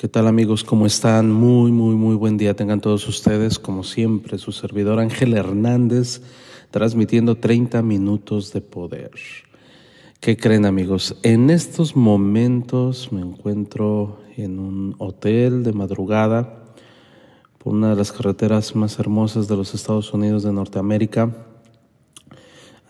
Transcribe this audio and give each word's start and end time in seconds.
¿Qué 0.00 0.08
tal 0.08 0.28
amigos? 0.28 0.64
¿Cómo 0.64 0.86
están? 0.86 1.30
Muy, 1.30 1.70
muy, 1.72 1.94
muy 1.94 2.14
buen 2.14 2.38
día 2.38 2.56
tengan 2.56 2.80
todos 2.80 3.06
ustedes. 3.06 3.58
Como 3.58 3.84
siempre, 3.84 4.38
su 4.38 4.50
servidor 4.50 4.98
Ángel 4.98 5.34
Hernández, 5.34 6.22
transmitiendo 6.70 7.34
30 7.34 7.82
minutos 7.82 8.50
de 8.54 8.62
poder. 8.62 9.10
¿Qué 10.18 10.38
creen 10.38 10.64
amigos? 10.64 11.18
En 11.22 11.50
estos 11.50 11.96
momentos 11.96 13.12
me 13.12 13.20
encuentro 13.20 14.20
en 14.38 14.58
un 14.58 14.94
hotel 14.96 15.64
de 15.64 15.74
madrugada 15.74 16.64
por 17.58 17.74
una 17.74 17.90
de 17.90 17.96
las 17.96 18.10
carreteras 18.10 18.74
más 18.74 18.98
hermosas 18.98 19.48
de 19.48 19.56
los 19.56 19.74
Estados 19.74 20.14
Unidos 20.14 20.44
de 20.44 20.52
Norteamérica. 20.54 21.30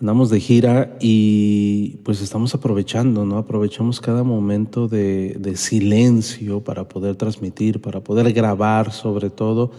Andamos 0.01 0.31
de 0.31 0.41
gira 0.41 0.97
y 0.99 1.99
pues 2.05 2.23
estamos 2.23 2.55
aprovechando, 2.55 3.27
¿no? 3.27 3.37
Aprovechamos 3.37 4.01
cada 4.01 4.23
momento 4.25 4.89
de, 4.89 5.53
silencio 5.57 6.65
para 6.65 6.89
poder 6.89 7.17
transmitir, 7.17 7.83
para 7.83 8.01
poder 8.01 8.33
grabar 8.33 8.93
sobre 8.93 9.29
todo 9.29 9.73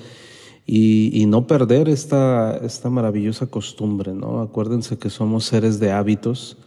y, 0.68 1.10
y, 1.20 1.26
no 1.26 1.48
perder 1.48 1.90
esta, 1.90 2.56
esta 2.58 2.92
maravillosa 2.92 3.48
costumbre, 3.48 4.14
¿no? 4.14 4.42
Acuérdense 4.42 5.00
que 5.00 5.10
somos 5.10 5.46
seres 5.46 5.80
de 5.80 5.92
hábitos 5.92 6.58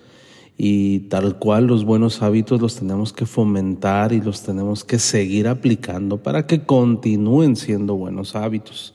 y 0.58 1.00
tal 1.08 1.38
cual 1.38 1.68
los 1.68 1.84
buenos 1.84 2.22
hábitos 2.22 2.60
los 2.60 2.74
tenemos 2.74 3.12
que 3.12 3.24
fomentar 3.24 4.12
y 4.12 4.20
los 4.20 4.42
tenemos 4.42 4.82
que 4.82 4.98
seguir 4.98 5.46
aplicando 5.46 6.20
para 6.20 6.48
que 6.48 6.64
continúen 6.64 7.54
siendo 7.54 7.94
buenos 7.94 8.34
hábitos. 8.34 8.94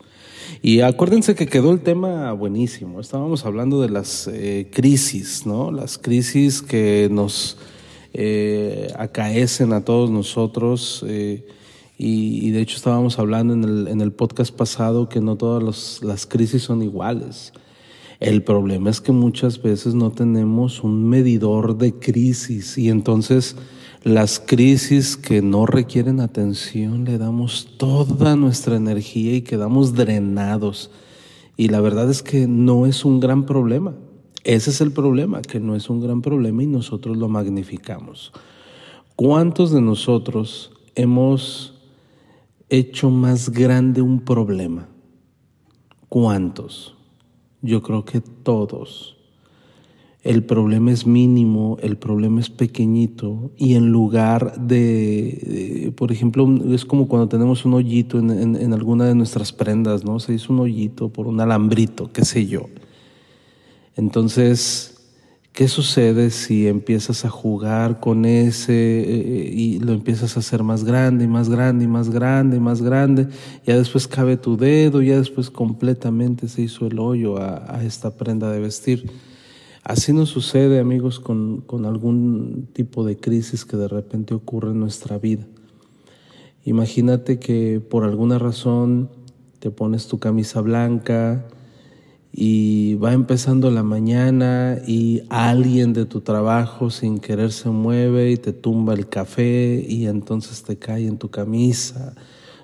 Y 0.62 0.80
acuérdense 0.80 1.34
que 1.34 1.46
quedó 1.46 1.72
el 1.72 1.80
tema 1.80 2.32
buenísimo. 2.32 3.00
Estábamos 3.00 3.46
hablando 3.46 3.80
de 3.80 3.90
las 3.90 4.28
eh, 4.28 4.68
crisis, 4.72 5.46
¿no? 5.46 5.70
Las 5.70 5.98
crisis 5.98 6.62
que 6.62 7.08
nos 7.10 7.56
eh, 8.12 8.92
acaecen 8.98 9.72
a 9.72 9.84
todos 9.84 10.10
nosotros. 10.10 11.04
Eh, 11.08 11.46
y, 11.96 12.50
de 12.50 12.62
hecho 12.62 12.76
estábamos 12.76 13.18
hablando 13.18 13.52
en 13.52 13.64
el, 13.64 13.88
en 13.88 14.00
el 14.00 14.12
podcast 14.12 14.54
pasado 14.54 15.08
que 15.08 15.20
no 15.20 15.36
todas 15.36 16.02
las 16.02 16.26
crisis 16.26 16.62
son 16.62 16.82
iguales. 16.82 17.52
El 18.20 18.42
problema 18.42 18.90
es 18.90 19.00
que 19.00 19.12
muchas 19.12 19.62
veces 19.62 19.94
no 19.94 20.10
tenemos 20.10 20.82
un 20.84 21.08
medidor 21.08 21.78
de 21.78 21.94
crisis 21.94 22.76
y 22.76 22.90
entonces 22.90 23.56
las 24.02 24.40
crisis 24.40 25.16
que 25.16 25.42
no 25.42 25.66
requieren 25.66 26.20
atención 26.20 27.04
le 27.04 27.18
damos 27.18 27.76
toda 27.76 28.34
nuestra 28.34 28.76
energía 28.76 29.34
y 29.34 29.42
quedamos 29.42 29.94
drenados. 29.94 30.90
Y 31.56 31.68
la 31.68 31.80
verdad 31.80 32.08
es 32.10 32.22
que 32.22 32.46
no 32.46 32.86
es 32.86 33.04
un 33.04 33.20
gran 33.20 33.44
problema. 33.44 33.94
Ese 34.44 34.70
es 34.70 34.80
el 34.80 34.92
problema, 34.92 35.42
que 35.42 35.60
no 35.60 35.76
es 35.76 35.90
un 35.90 36.00
gran 36.00 36.22
problema 36.22 36.62
y 36.62 36.66
nosotros 36.66 37.18
lo 37.18 37.28
magnificamos. 37.28 38.32
¿Cuántos 39.16 39.70
de 39.70 39.82
nosotros 39.82 40.72
hemos 40.94 41.74
hecho 42.70 43.10
más 43.10 43.50
grande 43.50 44.00
un 44.00 44.20
problema? 44.20 44.88
¿Cuántos? 46.08 46.96
Yo 47.60 47.82
creo 47.82 48.06
que 48.06 48.22
todos. 48.22 49.19
El 50.22 50.44
problema 50.44 50.92
es 50.92 51.06
mínimo, 51.06 51.78
el 51.80 51.96
problema 51.96 52.40
es 52.40 52.50
pequeñito 52.50 53.52
y 53.56 53.74
en 53.74 53.90
lugar 53.90 54.60
de, 54.60 55.92
por 55.96 56.12
ejemplo, 56.12 56.46
es 56.74 56.84
como 56.84 57.08
cuando 57.08 57.28
tenemos 57.28 57.64
un 57.64 57.72
hoyito 57.72 58.18
en, 58.18 58.72
alguna 58.74 59.06
de 59.06 59.14
nuestras 59.14 59.52
prendas, 59.52 60.04
¿no? 60.04 60.20
Se 60.20 60.34
hizo 60.34 60.52
un 60.52 60.60
hoyito 60.60 61.08
por 61.08 61.26
un 61.26 61.40
alambrito, 61.40 62.12
qué 62.12 62.26
sé 62.26 62.46
yo. 62.46 62.66
Entonces, 63.96 65.00
¿Qué 65.52 65.66
sucede 65.66 66.30
si 66.30 66.68
empiezas 66.68 67.24
a 67.24 67.28
jugar 67.28 67.98
con 67.98 68.24
ese 68.24 68.72
eh, 68.72 69.50
y 69.52 69.80
lo 69.80 69.92
empiezas 69.92 70.36
a 70.36 70.40
hacer 70.40 70.62
más 70.62 70.84
grande 70.84 71.24
y 71.24 71.28
más 71.28 71.50
grande 71.50 71.84
y 71.84 71.88
más 71.88 72.08
grande 72.08 72.56
y 72.56 72.60
más 72.60 72.80
grande? 72.80 73.26
Ya 73.66 73.76
después 73.76 74.06
cabe 74.06 74.36
tu 74.36 74.56
dedo, 74.56 75.02
ya 75.02 75.18
después 75.18 75.50
completamente 75.50 76.48
se 76.48 76.62
hizo 76.62 76.86
el 76.86 77.00
hoyo 77.00 77.36
a, 77.36 77.82
esta 77.84 78.12
prenda 78.12 78.50
de 78.50 78.60
vestir. 78.60 79.10
Así 79.82 80.12
nos 80.12 80.28
sucede, 80.28 80.78
amigos, 80.78 81.20
con, 81.20 81.62
con 81.62 81.86
algún 81.86 82.68
tipo 82.72 83.04
de 83.04 83.16
crisis 83.16 83.64
que 83.64 83.76
de 83.76 83.88
repente 83.88 84.34
ocurre 84.34 84.70
en 84.70 84.80
nuestra 84.80 85.18
vida. 85.18 85.46
Imagínate 86.64 87.38
que 87.38 87.80
por 87.80 88.04
alguna 88.04 88.38
razón 88.38 89.08
te 89.58 89.70
pones 89.70 90.06
tu 90.06 90.18
camisa 90.18 90.60
blanca, 90.60 91.46
y 92.32 92.94
va 92.94 93.12
empezando 93.12 93.70
la 93.70 93.82
mañana 93.82 94.78
y 94.86 95.22
alguien 95.30 95.92
de 95.92 96.04
tu 96.04 96.20
trabajo 96.20 96.90
sin 96.90 97.18
querer 97.18 97.52
se 97.52 97.70
mueve 97.70 98.30
y 98.30 98.36
te 98.36 98.52
tumba 98.52 98.94
el 98.94 99.08
café 99.08 99.84
y 99.86 100.06
entonces 100.06 100.62
te 100.62 100.76
cae 100.76 101.06
en 101.06 101.18
tu 101.18 101.30
camisa, 101.30 102.14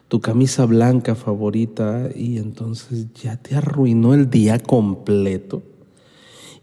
tu 0.08 0.20
camisa 0.20 0.66
blanca 0.66 1.14
favorita 1.14 2.08
y 2.14 2.38
entonces 2.38 3.12
ya 3.14 3.36
te 3.36 3.56
arruinó 3.56 4.14
el 4.14 4.30
día 4.30 4.58
completo. 4.60 5.62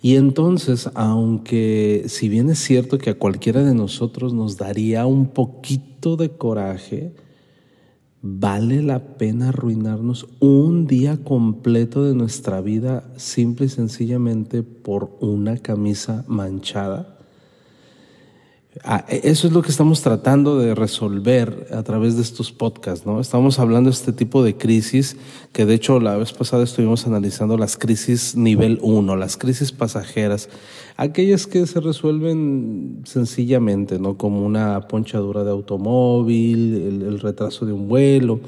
Y 0.03 0.17
entonces, 0.17 0.89
aunque 0.93 2.03
si 2.07 2.29
bien 2.29 2.51
es 2.51 2.59
cierto 2.59 2.99
que 2.99 3.09
a 3.09 3.17
cualquiera 3.17 3.63
de 3.63 3.73
nosotros 3.73 4.33
nos 4.33 4.57
daría 4.57 5.07
un 5.07 5.29
poquito 5.29 6.15
de 6.17 6.29
coraje, 6.29 7.15
¿Vale 8.25 8.81
la 8.81 9.17
pena 9.17 9.49
arruinarnos 9.49 10.29
un 10.39 10.87
día 10.87 11.25
completo 11.25 12.05
de 12.05 12.15
nuestra 12.15 12.61
vida 12.61 13.11
simple 13.17 13.65
y 13.65 13.69
sencillamente 13.69 14.63
por 14.63 15.17
una 15.19 15.57
camisa 15.57 16.23
manchada? 16.29 17.12
Ah, 18.81 19.05
e, 19.07 19.21
eso 19.25 19.45
es 19.45 19.53
lo 19.53 19.61
que 19.61 19.69
estamos 19.69 20.01
tratando 20.01 20.57
de 20.57 20.73
resolver 20.73 21.67
a 21.71 21.83
través 21.83 22.15
de 22.15 22.23
estos 22.23 22.51
podcasts, 22.51 23.05
¿no? 23.05 23.21
Estamos 23.21 23.59
hablando 23.59 23.91
de 23.91 23.93
este 23.93 24.13
tipo 24.13 24.43
de 24.43 24.57
crisis, 24.57 25.15
que 25.51 25.65
de 25.67 25.75
hecho 25.75 25.99
la 25.99 26.17
vez 26.17 26.33
pasada 26.33 26.63
estuvimos 26.63 27.05
analizando 27.05 27.55
las 27.57 27.77
crisis 27.77 28.35
nivel 28.35 28.79
1, 28.81 29.15
las 29.15 29.37
crisis 29.37 29.71
pasajeras, 29.71 30.49
aquellas 30.97 31.45
que 31.45 31.67
se 31.67 31.81
resuelven 31.81 33.03
sencillamente, 33.05 33.99
¿no? 33.99 34.17
Como 34.17 34.43
una 34.43 34.87
ponchadura 34.87 35.43
de 35.43 35.51
automóvil, 35.51 36.73
el, 36.73 37.01
el 37.03 37.19
retraso 37.19 37.67
de 37.67 37.73
un 37.73 37.87
vuelo. 37.87 38.39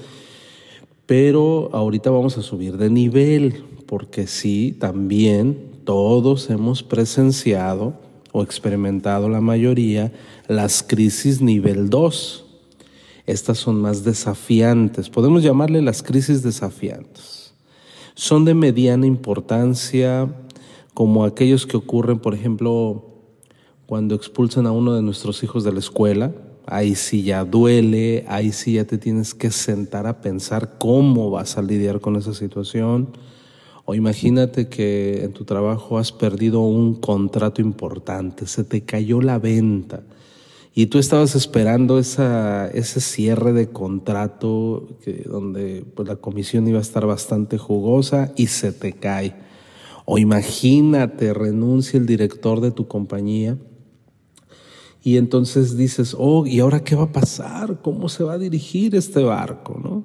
Pero 1.06 1.70
ahorita 1.72 2.10
vamos 2.10 2.36
a 2.40 2.42
subir 2.42 2.78
de 2.78 2.90
nivel, 2.90 3.64
porque 3.86 4.26
sí, 4.26 4.76
también 4.80 5.56
todos 5.84 6.50
hemos 6.50 6.82
presenciado 6.82 8.05
o 8.36 8.44
experimentado 8.44 9.30
la 9.30 9.40
mayoría 9.40 10.12
las 10.50 10.84
crisis 10.84 11.40
nivel 11.40 11.90
2. 11.90 12.44
Estas 13.26 13.58
son 13.58 13.80
más 13.80 14.04
desafiantes, 14.04 15.10
podemos 15.10 15.42
llamarle 15.42 15.82
las 15.82 16.04
crisis 16.04 16.44
desafiantes. 16.44 17.54
Son 18.14 18.44
de 18.44 18.54
mediana 18.54 19.08
importancia, 19.08 20.28
como 20.94 21.24
aquellos 21.24 21.66
que 21.66 21.78
ocurren, 21.78 22.20
por 22.20 22.34
ejemplo, 22.34 23.06
cuando 23.86 24.16
expulsan 24.16 24.68
a 24.68 24.74
uno 24.74 24.94
de 24.94 25.02
nuestros 25.02 25.42
hijos 25.42 25.64
de 25.64 25.72
la 25.72 25.80
escuela. 25.80 26.34
Ahí 26.66 26.96
sí 26.96 27.24
ya 27.24 27.46
duele, 27.46 28.26
ahí 28.28 28.52
sí 28.52 28.74
ya 28.74 28.84
te 28.84 28.98
tienes 28.98 29.34
que 29.34 29.50
sentar 29.50 30.08
a 30.08 30.20
pensar 30.20 30.78
cómo 30.78 31.30
vas 31.32 31.58
a 31.58 31.62
lidiar 31.62 32.02
con 32.02 32.18
esa 32.18 32.34
situación 32.34 33.14
o 33.86 33.94
imagínate 33.94 34.68
que 34.68 35.24
en 35.24 35.34
tu 35.34 35.46
trabajo 35.46 35.98
has 35.98 36.12
perdido 36.12 36.62
un 36.62 36.96
contrato 36.96 37.62
importante, 37.62 38.48
se 38.48 38.64
te 38.64 38.82
cayó 38.82 39.22
la 39.22 39.38
venta 39.40 40.04
y 40.78 40.88
tú 40.88 41.00
estabas 41.00 41.36
esperando 41.36 42.00
esa, 42.00 42.68
ese 42.68 43.00
cierre 43.00 43.54
de 43.54 43.70
contrato 43.70 44.98
que, 45.02 45.24
donde 45.24 45.86
pues, 45.96 46.06
la 46.06 46.18
comisión 46.18 46.68
iba 46.68 46.80
a 46.80 46.82
estar 46.82 47.06
bastante 47.06 47.58
jugosa 47.58 48.34
y 48.36 48.48
se 48.48 48.74
te 48.74 48.92
cae. 48.92 49.36
O 50.04 50.18
imagínate, 50.18 51.34
renuncia 51.34 51.98
el 51.98 52.06
director 52.06 52.60
de 52.60 52.72
tu 52.72 52.90
compañía 52.90 53.58
y 55.02 55.16
entonces 55.16 55.78
dices, 55.78 56.14
oh, 56.20 56.46
¿y 56.46 56.60
ahora 56.60 56.84
qué 56.84 56.96
va 56.96 57.04
a 57.04 57.12
pasar? 57.14 57.80
¿Cómo 57.82 58.10
se 58.10 58.26
va 58.26 58.34
a 58.34 58.38
dirigir 58.38 58.96
este 58.96 59.24
barco? 59.24 59.80
¿no? 59.82 60.04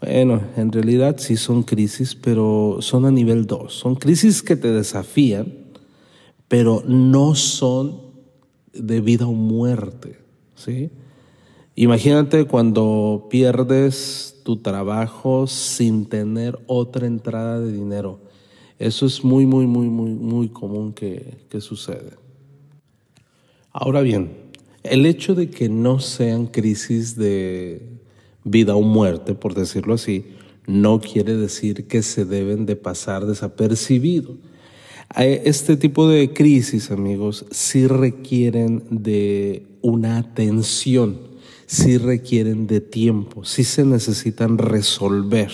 Bueno, 0.00 0.42
en 0.56 0.72
realidad 0.72 1.16
sí 1.18 1.36
son 1.36 1.62
crisis, 1.62 2.14
pero 2.14 2.78
son 2.80 3.06
a 3.06 3.10
nivel 3.10 3.46
2. 3.46 3.72
Son 3.72 3.94
crisis 3.94 4.42
que 4.42 4.56
te 4.56 4.70
desafían, 4.70 5.52
pero 6.48 6.82
no 6.86 7.34
son 7.34 8.02
de 8.72 9.00
vida 9.00 9.26
o 9.26 9.32
muerte, 9.32 10.18
¿sí? 10.54 10.90
Imagínate 11.74 12.44
cuando 12.44 13.26
pierdes 13.30 14.40
tu 14.44 14.58
trabajo 14.58 15.46
sin 15.46 16.06
tener 16.06 16.58
otra 16.66 17.06
entrada 17.06 17.60
de 17.60 17.72
dinero. 17.72 18.20
Eso 18.78 19.06
es 19.06 19.24
muy, 19.24 19.46
muy, 19.46 19.66
muy, 19.66 19.88
muy, 19.88 20.10
muy 20.10 20.48
común 20.48 20.92
que, 20.92 21.38
que 21.48 21.60
sucede. 21.60 22.12
Ahora 23.72 24.02
bien, 24.02 24.30
el 24.82 25.06
hecho 25.06 25.34
de 25.34 25.50
que 25.50 25.68
no 25.68 26.00
sean 26.00 26.46
crisis 26.46 27.16
de 27.16 27.95
vida 28.46 28.74
o 28.74 28.80
muerte, 28.80 29.34
por 29.34 29.52
decirlo 29.52 29.94
así, 29.94 30.24
no 30.66 31.00
quiere 31.00 31.36
decir 31.36 31.86
que 31.86 32.02
se 32.02 32.24
deben 32.24 32.64
de 32.64 32.76
pasar 32.76 33.26
desapercibido. 33.26 34.36
Este 35.14 35.76
tipo 35.76 36.08
de 36.08 36.32
crisis, 36.32 36.90
amigos, 36.90 37.44
sí 37.50 37.86
requieren 37.86 38.82
de 38.90 39.66
una 39.82 40.16
atención 40.16 41.36
sí 41.66 41.98
requieren 41.98 42.66
de 42.66 42.80
tiempo, 42.80 43.44
sí 43.44 43.64
se 43.64 43.84
necesitan 43.84 44.56
resolver. 44.56 45.50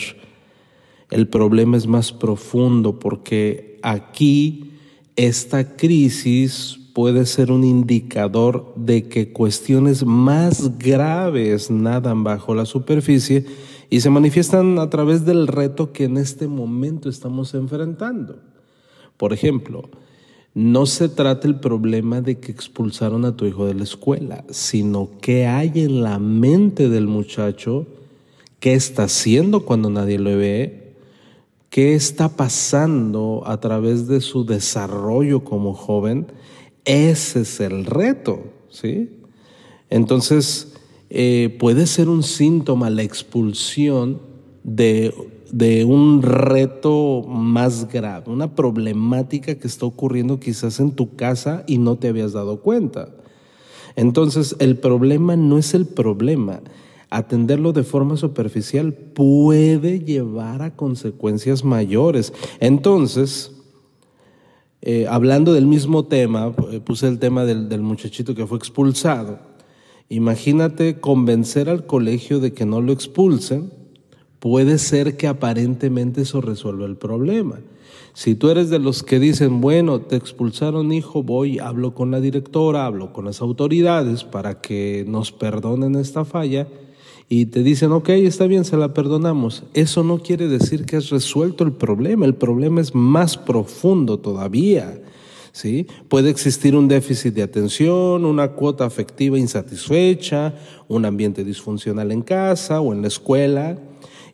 El 1.10 1.28
problema 1.28 1.76
es 1.76 1.86
más 1.86 2.12
profundo 2.12 2.98
porque 2.98 3.78
aquí 3.82 4.72
esta 5.16 5.76
crisis 5.76 6.78
puede 6.92 7.26
ser 7.26 7.50
un 7.50 7.64
indicador 7.64 8.72
de 8.76 9.08
que 9.08 9.32
cuestiones 9.32 10.04
más 10.04 10.78
graves 10.78 11.70
nadan 11.70 12.24
bajo 12.24 12.54
la 12.54 12.66
superficie 12.66 13.46
y 13.90 14.00
se 14.00 14.10
manifiestan 14.10 14.78
a 14.78 14.88
través 14.90 15.24
del 15.24 15.46
reto 15.46 15.92
que 15.92 16.04
en 16.04 16.16
este 16.16 16.48
momento 16.48 17.08
estamos 17.08 17.54
enfrentando. 17.54 18.36
Por 19.16 19.32
ejemplo, 19.32 19.88
no 20.54 20.84
se 20.84 21.08
trata 21.08 21.48
el 21.48 21.60
problema 21.60 22.20
de 22.20 22.38
que 22.38 22.52
expulsaron 22.52 23.24
a 23.24 23.36
tu 23.36 23.46
hijo 23.46 23.66
de 23.66 23.74
la 23.74 23.84
escuela, 23.84 24.44
sino 24.50 25.10
qué 25.20 25.46
hay 25.46 25.72
en 25.76 26.02
la 26.02 26.18
mente 26.18 26.88
del 26.88 27.06
muchacho, 27.06 27.86
qué 28.60 28.74
está 28.74 29.04
haciendo 29.04 29.64
cuando 29.64 29.88
nadie 29.88 30.18
lo 30.18 30.36
ve, 30.36 30.94
qué 31.70 31.94
está 31.94 32.36
pasando 32.36 33.42
a 33.46 33.60
través 33.60 34.08
de 34.08 34.20
su 34.20 34.44
desarrollo 34.44 35.42
como 35.42 35.72
joven. 35.72 36.26
Ese 36.84 37.40
es 37.40 37.60
el 37.60 37.84
reto, 37.86 38.44
¿sí? 38.70 39.10
Entonces, 39.90 40.74
eh, 41.10 41.56
puede 41.58 41.86
ser 41.86 42.08
un 42.08 42.22
síntoma 42.22 42.90
la 42.90 43.02
expulsión 43.02 44.20
de 44.64 45.12
de 45.52 45.84
un 45.84 46.22
reto 46.22 47.22
más 47.28 47.86
grave, 47.92 48.32
una 48.32 48.54
problemática 48.54 49.54
que 49.54 49.68
está 49.68 49.84
ocurriendo 49.84 50.40
quizás 50.40 50.80
en 50.80 50.92
tu 50.92 51.14
casa 51.14 51.62
y 51.66 51.76
no 51.76 51.96
te 51.96 52.08
habías 52.08 52.32
dado 52.32 52.62
cuenta. 52.62 53.10
Entonces, 53.94 54.56
el 54.58 54.78
problema 54.78 55.36
no 55.36 55.58
es 55.58 55.74
el 55.74 55.84
problema. 55.84 56.60
Atenderlo 57.10 57.74
de 57.74 57.84
forma 57.84 58.16
superficial 58.16 58.94
puede 58.94 60.00
llevar 60.00 60.62
a 60.62 60.74
consecuencias 60.74 61.62
mayores. 61.62 62.32
Entonces, 62.58 63.52
eh, 64.82 65.06
hablando 65.08 65.52
del 65.52 65.66
mismo 65.66 66.04
tema, 66.04 66.52
eh, 66.70 66.80
puse 66.80 67.08
el 67.08 67.18
tema 67.18 67.44
del, 67.44 67.68
del 67.68 67.80
muchachito 67.80 68.34
que 68.34 68.46
fue 68.46 68.58
expulsado. 68.58 69.38
Imagínate 70.08 71.00
convencer 71.00 71.70
al 71.70 71.86
colegio 71.86 72.40
de 72.40 72.52
que 72.52 72.66
no 72.66 72.80
lo 72.80 72.92
expulsen 72.92 73.70
puede 74.42 74.78
ser 74.78 75.16
que 75.16 75.28
aparentemente 75.28 76.22
eso 76.22 76.40
resuelva 76.40 76.84
el 76.86 76.96
problema. 76.96 77.60
Si 78.12 78.34
tú 78.34 78.50
eres 78.50 78.70
de 78.70 78.80
los 78.80 79.04
que 79.04 79.20
dicen, 79.20 79.60
bueno, 79.60 80.00
te 80.00 80.16
expulsaron 80.16 80.90
hijo, 80.90 81.22
voy, 81.22 81.60
hablo 81.60 81.94
con 81.94 82.10
la 82.10 82.20
directora, 82.20 82.84
hablo 82.84 83.12
con 83.12 83.24
las 83.24 83.40
autoridades 83.40 84.24
para 84.24 84.60
que 84.60 85.04
nos 85.06 85.30
perdonen 85.30 85.94
esta 85.94 86.24
falla, 86.24 86.66
y 87.28 87.46
te 87.46 87.62
dicen, 87.62 87.92
ok, 87.92 88.10
está 88.10 88.46
bien, 88.46 88.64
se 88.64 88.76
la 88.76 88.92
perdonamos. 88.92 89.64
Eso 89.74 90.02
no 90.04 90.18
quiere 90.18 90.48
decir 90.48 90.84
que 90.84 90.96
has 90.96 91.10
resuelto 91.10 91.64
el 91.64 91.72
problema, 91.72 92.26
el 92.26 92.34
problema 92.34 92.80
es 92.80 92.94
más 92.94 93.36
profundo 93.36 94.18
todavía. 94.18 95.00
¿Sí? 95.54 95.86
Puede 96.08 96.30
existir 96.30 96.74
un 96.74 96.88
déficit 96.88 97.34
de 97.34 97.42
atención, 97.42 98.24
una 98.24 98.52
cuota 98.52 98.86
afectiva 98.86 99.38
insatisfecha, 99.38 100.54
un 100.88 101.04
ambiente 101.04 101.44
disfuncional 101.44 102.10
en 102.10 102.22
casa 102.22 102.80
o 102.80 102.94
en 102.94 103.02
la 103.02 103.08
escuela, 103.08 103.78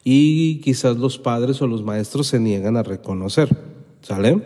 y 0.04 0.60
quizás 0.60 0.96
los 0.96 1.18
padres 1.18 1.60
o 1.60 1.66
los 1.66 1.82
maestros 1.82 2.28
se 2.28 2.38
niegan 2.38 2.76
a 2.76 2.84
reconocer. 2.84 3.48
¿Sale? 4.00 4.40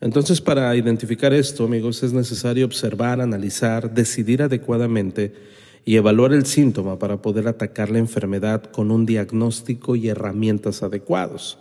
Entonces, 0.00 0.40
para 0.40 0.74
identificar 0.76 1.32
esto, 1.32 1.64
amigos, 1.64 2.02
es 2.02 2.12
necesario 2.12 2.64
observar, 2.64 3.20
analizar, 3.20 3.92
decidir 3.92 4.42
adecuadamente 4.42 5.34
y 5.90 5.96
evaluar 5.96 6.32
el 6.32 6.46
síntoma 6.46 7.00
para 7.00 7.20
poder 7.20 7.48
atacar 7.48 7.90
la 7.90 7.98
enfermedad 7.98 8.62
con 8.62 8.92
un 8.92 9.06
diagnóstico 9.06 9.96
y 9.96 10.06
herramientas 10.06 10.84
adecuados. 10.84 11.58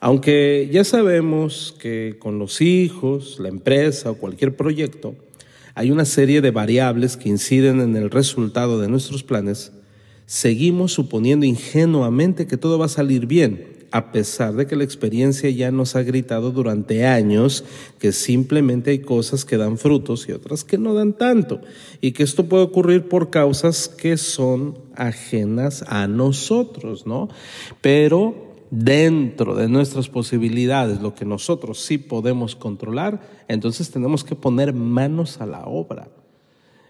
Aunque 0.00 0.68
ya 0.72 0.82
sabemos 0.82 1.72
que 1.78 2.16
con 2.18 2.40
los 2.40 2.60
hijos, 2.60 3.38
la 3.38 3.48
empresa 3.48 4.10
o 4.10 4.16
cualquier 4.16 4.56
proyecto, 4.56 5.14
hay 5.76 5.92
una 5.92 6.06
serie 6.06 6.40
de 6.40 6.50
variables 6.50 7.16
que 7.16 7.28
inciden 7.28 7.78
en 7.78 7.94
el 7.94 8.10
resultado 8.10 8.80
de 8.80 8.88
nuestros 8.88 9.22
planes, 9.22 9.70
seguimos 10.26 10.92
suponiendo 10.92 11.46
ingenuamente 11.46 12.48
que 12.48 12.56
todo 12.56 12.80
va 12.80 12.86
a 12.86 12.88
salir 12.88 13.26
bien, 13.26 13.64
a 13.92 14.10
pesar 14.10 14.54
de 14.54 14.66
que 14.66 14.74
la 14.74 14.84
experiencia 14.84 15.48
ya 15.50 15.70
nos 15.70 15.94
ha 15.96 16.02
gritado 16.02 16.50
durante 16.50 17.06
años 17.06 17.64
que 17.98 18.12
simplemente 18.12 18.90
hay 18.90 19.00
cosas 19.00 19.44
que 19.44 19.58
dan 19.58 19.78
frutos 19.78 20.28
y 20.28 20.32
otras 20.32 20.64
que 20.64 20.78
no 20.78 20.94
dan 20.94 21.12
tanto, 21.12 21.60
y 22.00 22.12
que 22.12 22.22
esto 22.22 22.46
puede 22.46 22.64
ocurrir 22.64 23.08
por 23.08 23.30
causas 23.30 23.88
que 23.88 24.16
son 24.16 24.78
ajenas 24.96 25.84
a 25.86 26.08
nosotros, 26.08 27.06
¿no? 27.06 27.28
Pero 27.80 28.52
dentro 28.70 29.54
de 29.54 29.68
nuestras 29.68 30.08
posibilidades, 30.08 31.02
lo 31.02 31.14
que 31.14 31.26
nosotros 31.26 31.78
sí 31.78 31.98
podemos 31.98 32.56
controlar, 32.56 33.20
entonces 33.46 33.90
tenemos 33.90 34.24
que 34.24 34.34
poner 34.34 34.72
manos 34.72 35.40
a 35.42 35.46
la 35.46 35.66
obra. 35.66 36.08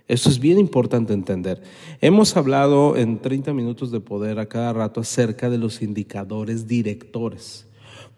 Esto 0.08 0.28
es 0.28 0.38
bien 0.38 0.58
importante 0.58 1.12
entender. 1.12 1.62
Hemos 2.00 2.36
hablado 2.36 2.96
en 2.96 3.20
30 3.20 3.52
minutos 3.54 3.90
de 3.90 4.00
poder 4.00 4.38
a 4.38 4.46
cada 4.46 4.72
rato 4.72 5.00
acerca 5.00 5.48
de 5.48 5.58
los 5.58 5.80
indicadores 5.80 6.66
directores. 6.66 7.66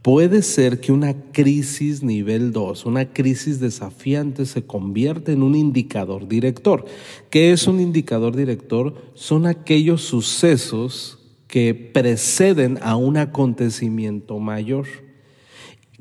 Puede 0.03 0.43
ser 0.43 0.81
que 0.81 0.93
una 0.93 1.15
crisis 1.33 2.03
nivel 2.03 2.53
2, 2.53 2.85
una 2.85 3.13
crisis 3.13 3.59
desafiante, 3.59 4.45
se 4.45 4.65
convierta 4.65 5.33
en 5.33 5.43
un 5.43 5.55
indicador 5.55 6.29
director. 6.29 6.85
¿Qué 7.31 7.53
es 7.53 7.67
un 7.67 7.81
indicador 7.81 8.37
director? 8.37 8.95
Son 9.15 9.47
aquellos 9.47 10.03
sucesos 10.03 11.19
que 11.47 11.75
preceden 11.75 12.79
a 12.83 12.97
un 12.97 13.17
acontecimiento 13.17 14.39
mayor 14.39 14.87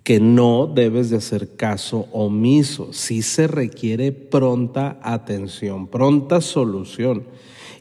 que 0.04 0.20
no 0.20 0.68
debes 0.68 1.10
de 1.10 1.18
hacer 1.18 1.56
caso 1.56 2.08
omiso. 2.12 2.92
Sí 2.92 3.22
se 3.22 3.48
requiere 3.48 4.12
pronta 4.12 5.00
atención, 5.02 5.88
pronta 5.88 6.42
solución. 6.42 7.24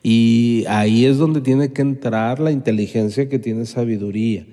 Y 0.03 0.65
ahí 0.69 1.05
es 1.05 1.19
donde 1.19 1.41
tiene 1.41 1.73
que 1.73 1.83
entrar 1.83 2.41
la 2.41 2.53
inteligencia 2.53 3.29
que 3.29 3.39
tiene 3.39 3.67
sabiduría. 3.67 4.47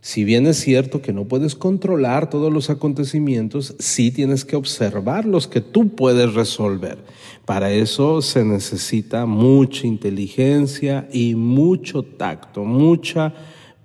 Si 0.00 0.24
bien 0.24 0.48
es 0.48 0.56
cierto 0.56 1.00
que 1.00 1.12
no 1.12 1.26
puedes 1.26 1.54
controlar 1.54 2.28
todos 2.28 2.52
los 2.52 2.70
acontecimientos, 2.70 3.76
sí 3.78 4.10
tienes 4.10 4.44
que 4.44 4.56
observar 4.56 5.24
los 5.24 5.46
que 5.46 5.60
tú 5.60 5.90
puedes 5.90 6.34
resolver. 6.34 6.98
Para 7.44 7.70
eso 7.70 8.20
se 8.20 8.44
necesita 8.44 9.26
mucha 9.26 9.86
inteligencia 9.86 11.08
y 11.12 11.36
mucho 11.36 12.02
tacto, 12.02 12.64
mucha 12.64 13.32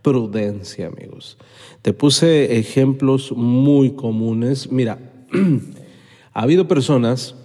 prudencia, 0.01 0.87
amigos. 0.87 1.37
Te 1.81 1.93
puse 1.93 2.57
ejemplos 2.57 3.31
muy 3.31 3.91
comunes. 3.91 4.71
Mira, 4.71 4.99
ha 6.33 6.41
habido 6.41 6.67
personas 6.67 7.35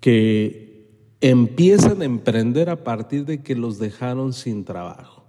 que 0.00 0.66
empiezan 1.20 2.02
a 2.02 2.04
emprender 2.04 2.70
a 2.70 2.84
partir 2.84 3.24
de 3.24 3.42
que 3.42 3.56
los 3.56 3.78
dejaron 3.78 4.32
sin 4.32 4.64
trabajo. 4.64 5.24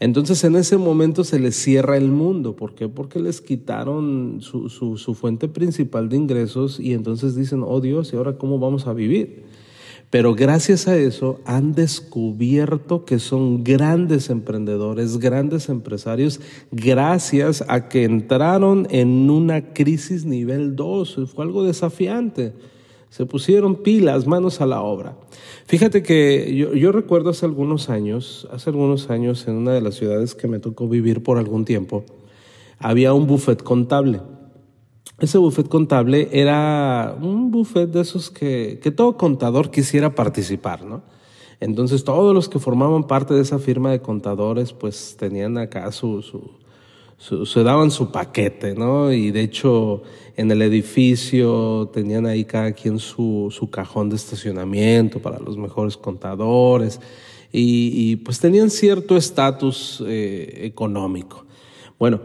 Entonces 0.00 0.44
en 0.44 0.54
ese 0.54 0.76
momento 0.76 1.24
se 1.24 1.40
les 1.40 1.56
cierra 1.56 1.96
el 1.96 2.08
mundo. 2.08 2.54
¿Por 2.54 2.74
qué? 2.74 2.88
Porque 2.88 3.18
les 3.18 3.40
quitaron 3.40 4.38
su, 4.40 4.68
su 4.68 5.14
fuente 5.14 5.48
principal 5.48 6.08
de 6.08 6.16
ingresos 6.16 6.78
y 6.78 6.92
entonces 6.92 7.34
dicen, 7.34 7.64
oh 7.66 7.80
Dios, 7.80 8.12
¿y 8.12 8.16
ahora 8.16 8.38
cómo 8.38 8.58
vamos 8.58 8.86
a 8.86 8.92
vivir? 8.92 9.44
Pero 10.10 10.34
gracias 10.34 10.88
a 10.88 10.96
eso 10.96 11.40
han 11.44 11.74
descubierto 11.74 13.04
que 13.04 13.18
son 13.18 13.62
grandes 13.62 14.30
emprendedores, 14.30 15.18
grandes 15.18 15.68
empresarios, 15.68 16.40
gracias 16.72 17.62
a 17.68 17.88
que 17.88 18.04
entraron 18.04 18.86
en 18.90 19.28
una 19.28 19.74
crisis 19.74 20.24
nivel 20.24 20.76
2. 20.76 21.20
Fue 21.34 21.44
algo 21.44 21.62
desafiante. 21.62 22.54
Se 23.10 23.26
pusieron 23.26 23.76
pilas, 23.76 24.26
manos 24.26 24.62
a 24.62 24.66
la 24.66 24.80
obra. 24.80 25.16
Fíjate 25.66 26.02
que 26.02 26.54
yo, 26.56 26.72
yo 26.72 26.90
recuerdo 26.90 27.30
hace 27.30 27.44
algunos 27.44 27.90
años, 27.90 28.48
hace 28.50 28.70
algunos 28.70 29.10
años 29.10 29.46
en 29.46 29.56
una 29.56 29.72
de 29.72 29.82
las 29.82 29.94
ciudades 29.94 30.34
que 30.34 30.48
me 30.48 30.58
tocó 30.58 30.88
vivir 30.88 31.22
por 31.22 31.36
algún 31.36 31.66
tiempo, 31.66 32.04
había 32.78 33.12
un 33.12 33.26
buffet 33.26 33.62
contable. 33.62 34.20
Ese 35.18 35.38
buffet 35.38 35.68
contable 35.68 36.28
era 36.32 37.16
un 37.20 37.50
buffet 37.50 37.88
de 37.88 38.02
esos 38.02 38.30
que, 38.30 38.78
que 38.82 38.90
todo 38.90 39.16
contador 39.16 39.70
quisiera 39.70 40.14
participar, 40.14 40.84
¿no? 40.84 41.02
Entonces 41.60 42.04
todos 42.04 42.34
los 42.34 42.48
que 42.48 42.58
formaban 42.58 43.04
parte 43.04 43.34
de 43.34 43.42
esa 43.42 43.58
firma 43.58 43.90
de 43.90 44.00
contadores 44.00 44.72
pues 44.72 45.16
tenían 45.18 45.58
acá 45.58 45.90
su, 45.90 46.22
se 47.18 47.62
daban 47.64 47.90
su 47.90 48.12
paquete, 48.12 48.74
¿no? 48.74 49.10
Y 49.10 49.32
de 49.32 49.42
hecho 49.42 50.02
en 50.36 50.50
el 50.52 50.62
edificio 50.62 51.90
tenían 51.92 52.26
ahí 52.26 52.44
cada 52.44 52.72
quien 52.72 53.00
su, 53.00 53.48
su 53.50 53.70
cajón 53.70 54.08
de 54.08 54.16
estacionamiento 54.16 55.20
para 55.20 55.40
los 55.40 55.56
mejores 55.56 55.96
contadores 55.96 57.00
y, 57.50 58.16
pues 58.16 58.38
tenían 58.38 58.68
cierto 58.68 59.16
estatus 59.16 60.04
eh, 60.06 60.60
económico. 60.64 61.46
Bueno, 61.98 62.20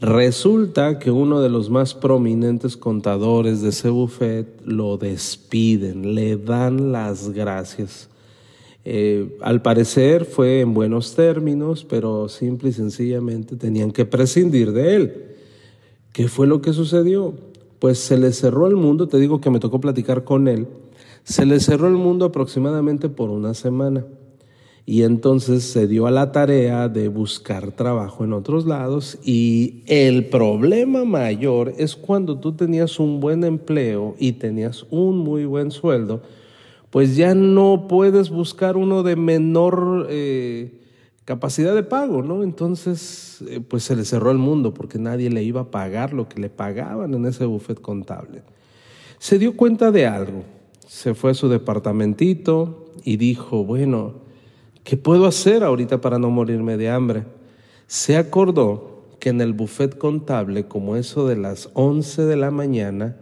resulta 0.00 0.98
que 0.98 1.10
uno 1.10 1.40
de 1.40 1.48
los 1.48 1.70
más 1.70 1.94
prominentes 1.94 2.76
contadores 2.76 3.62
de 3.62 3.70
ese 3.70 3.88
buffet 3.88 4.46
lo 4.64 4.96
despiden, 4.96 6.14
le 6.14 6.36
dan 6.36 6.92
las 6.92 7.30
gracias. 7.30 8.08
Eh, 8.84 9.36
al 9.42 9.60
parecer 9.60 10.24
fue 10.24 10.60
en 10.60 10.72
buenos 10.72 11.14
términos, 11.14 11.84
pero 11.84 12.28
simple 12.28 12.70
y 12.70 12.72
sencillamente 12.72 13.56
tenían 13.56 13.90
que 13.90 14.04
prescindir 14.04 14.72
de 14.72 14.96
él. 14.96 15.24
¿Qué 16.12 16.28
fue 16.28 16.46
lo 16.46 16.62
que 16.62 16.72
sucedió? 16.72 17.34
Pues 17.78 17.98
se 17.98 18.18
le 18.18 18.32
cerró 18.32 18.66
el 18.66 18.76
mundo, 18.76 19.08
te 19.08 19.18
digo 19.18 19.40
que 19.40 19.50
me 19.50 19.60
tocó 19.60 19.80
platicar 19.80 20.24
con 20.24 20.48
él, 20.48 20.66
se 21.22 21.44
le 21.44 21.60
cerró 21.60 21.86
el 21.88 21.94
mundo 21.94 22.24
aproximadamente 22.24 23.08
por 23.08 23.30
una 23.30 23.54
semana 23.54 24.04
y 24.88 25.02
entonces 25.02 25.64
se 25.64 25.86
dio 25.86 26.06
a 26.06 26.10
la 26.10 26.32
tarea 26.32 26.88
de 26.88 27.08
buscar 27.08 27.72
trabajo 27.72 28.24
en 28.24 28.32
otros 28.32 28.64
lados 28.64 29.18
y 29.22 29.82
el 29.84 30.30
problema 30.30 31.04
mayor 31.04 31.74
es 31.76 31.94
cuando 31.94 32.38
tú 32.38 32.54
tenías 32.54 32.98
un 32.98 33.20
buen 33.20 33.44
empleo 33.44 34.14
y 34.18 34.32
tenías 34.32 34.86
un 34.88 35.18
muy 35.18 35.44
buen 35.44 35.72
sueldo, 35.72 36.22
pues 36.88 37.16
ya 37.16 37.34
no 37.34 37.84
puedes 37.86 38.30
buscar 38.30 38.78
uno 38.78 39.02
de 39.02 39.14
menor 39.16 40.06
eh, 40.08 40.80
capacidad 41.26 41.74
de 41.74 41.82
pago, 41.82 42.22
¿no? 42.22 42.42
Entonces, 42.42 43.44
eh, 43.46 43.60
pues 43.60 43.82
se 43.82 43.94
le 43.94 44.06
cerró 44.06 44.30
el 44.30 44.38
mundo 44.38 44.72
porque 44.72 44.98
nadie 44.98 45.28
le 45.28 45.42
iba 45.42 45.60
a 45.60 45.70
pagar 45.70 46.14
lo 46.14 46.30
que 46.30 46.40
le 46.40 46.48
pagaban 46.48 47.12
en 47.12 47.26
ese 47.26 47.44
buffet 47.44 47.78
contable. 47.78 48.40
Se 49.18 49.38
dio 49.38 49.54
cuenta 49.54 49.90
de 49.90 50.06
algo, 50.06 50.44
se 50.86 51.12
fue 51.12 51.32
a 51.32 51.34
su 51.34 51.50
departamentito 51.50 52.86
y 53.04 53.18
dijo, 53.18 53.64
bueno, 53.64 54.26
¿Qué 54.88 54.96
puedo 54.96 55.26
hacer 55.26 55.64
ahorita 55.64 56.00
para 56.00 56.18
no 56.18 56.30
morirme 56.30 56.78
de 56.78 56.88
hambre? 56.88 57.24
Se 57.86 58.16
acordó 58.16 59.02
que 59.20 59.28
en 59.28 59.42
el 59.42 59.52
buffet 59.52 59.98
contable, 59.98 60.64
como 60.64 60.96
eso 60.96 61.28
de 61.28 61.36
las 61.36 61.68
11 61.74 62.24
de 62.24 62.36
la 62.36 62.50
mañana, 62.50 63.14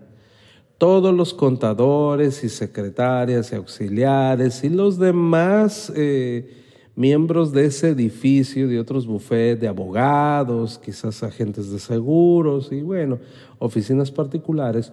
todos 0.79 1.13
los 1.13 1.35
contadores 1.35 2.45
y 2.45 2.51
secretarias 2.51 3.51
y 3.51 3.57
auxiliares 3.57 4.63
y 4.63 4.69
los 4.69 4.97
demás 5.01 5.93
eh, 5.97 6.55
miembros 6.95 7.51
de 7.51 7.65
ese 7.65 7.89
edificio, 7.89 8.69
de 8.69 8.79
otros 8.79 9.05
buffets, 9.05 9.61
de 9.61 9.67
abogados, 9.67 10.79
quizás 10.79 11.25
agentes 11.25 11.73
de 11.73 11.81
seguros 11.81 12.71
y 12.71 12.83
bueno, 12.83 13.19
oficinas 13.59 14.13
particulares, 14.13 14.93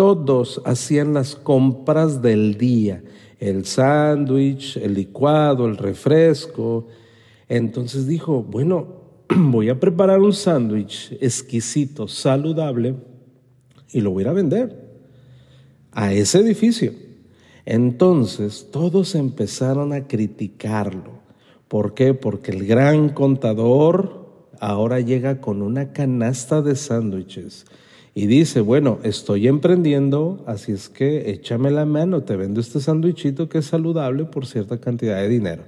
todos 0.00 0.62
hacían 0.64 1.12
las 1.12 1.36
compras 1.36 2.22
del 2.22 2.56
día 2.56 3.02
el 3.38 3.66
sándwich, 3.66 4.78
el 4.78 4.94
licuado, 4.94 5.66
el 5.66 5.76
refresco. 5.76 6.86
Entonces 7.50 8.06
dijo, 8.06 8.42
bueno, 8.42 8.94
voy 9.28 9.68
a 9.68 9.78
preparar 9.78 10.20
un 10.20 10.32
sándwich 10.32 11.18
exquisito, 11.20 12.08
saludable, 12.08 12.94
y 13.92 14.00
lo 14.00 14.12
voy 14.12 14.24
a 14.24 14.32
vender 14.32 14.88
a 15.92 16.14
ese 16.14 16.38
edificio. 16.38 16.94
Entonces 17.66 18.68
todos 18.72 19.14
empezaron 19.14 19.92
a 19.92 20.08
criticarlo. 20.08 21.20
¿Por 21.68 21.92
qué? 21.92 22.14
Porque 22.14 22.52
el 22.52 22.66
gran 22.66 23.10
contador 23.10 24.48
ahora 24.60 24.98
llega 25.00 25.42
con 25.42 25.60
una 25.60 25.92
canasta 25.92 26.62
de 26.62 26.74
sándwiches 26.74 27.66
y 28.20 28.26
dice, 28.26 28.60
bueno, 28.60 28.98
estoy 29.02 29.48
emprendiendo, 29.48 30.44
así 30.44 30.72
es 30.72 30.90
que 30.90 31.30
échame 31.30 31.70
la 31.70 31.86
mano, 31.86 32.22
te 32.22 32.36
vendo 32.36 32.60
este 32.60 32.78
sándwichito 32.78 33.48
que 33.48 33.56
es 33.56 33.64
saludable 33.64 34.26
por 34.26 34.44
cierta 34.46 34.78
cantidad 34.78 35.16
de 35.16 35.28
dinero. 35.30 35.62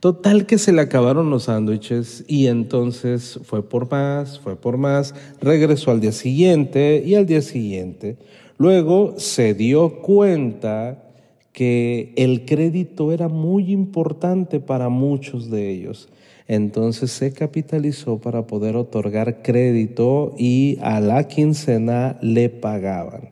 Total 0.00 0.46
que 0.46 0.56
se 0.56 0.72
le 0.72 0.80
acabaron 0.80 1.28
los 1.28 1.42
sándwiches 1.42 2.24
y 2.26 2.46
entonces 2.46 3.38
fue 3.44 3.68
por 3.68 3.90
más, 3.90 4.40
fue 4.40 4.56
por 4.56 4.78
más, 4.78 5.14
regresó 5.42 5.90
al 5.90 6.00
día 6.00 6.12
siguiente 6.12 7.02
y 7.04 7.16
al 7.16 7.26
día 7.26 7.42
siguiente. 7.42 8.16
Luego 8.56 9.16
se 9.18 9.52
dio 9.52 10.00
cuenta 10.00 11.12
que 11.52 12.14
el 12.16 12.46
crédito 12.46 13.12
era 13.12 13.28
muy 13.28 13.70
importante 13.70 14.58
para 14.58 14.88
muchos 14.88 15.50
de 15.50 15.68
ellos. 15.68 16.08
Entonces 16.46 17.10
se 17.10 17.32
capitalizó 17.32 18.18
para 18.18 18.46
poder 18.46 18.76
otorgar 18.76 19.42
crédito 19.42 20.34
y 20.38 20.78
a 20.82 21.00
la 21.00 21.26
quincena 21.26 22.18
le 22.20 22.50
pagaban. 22.50 23.30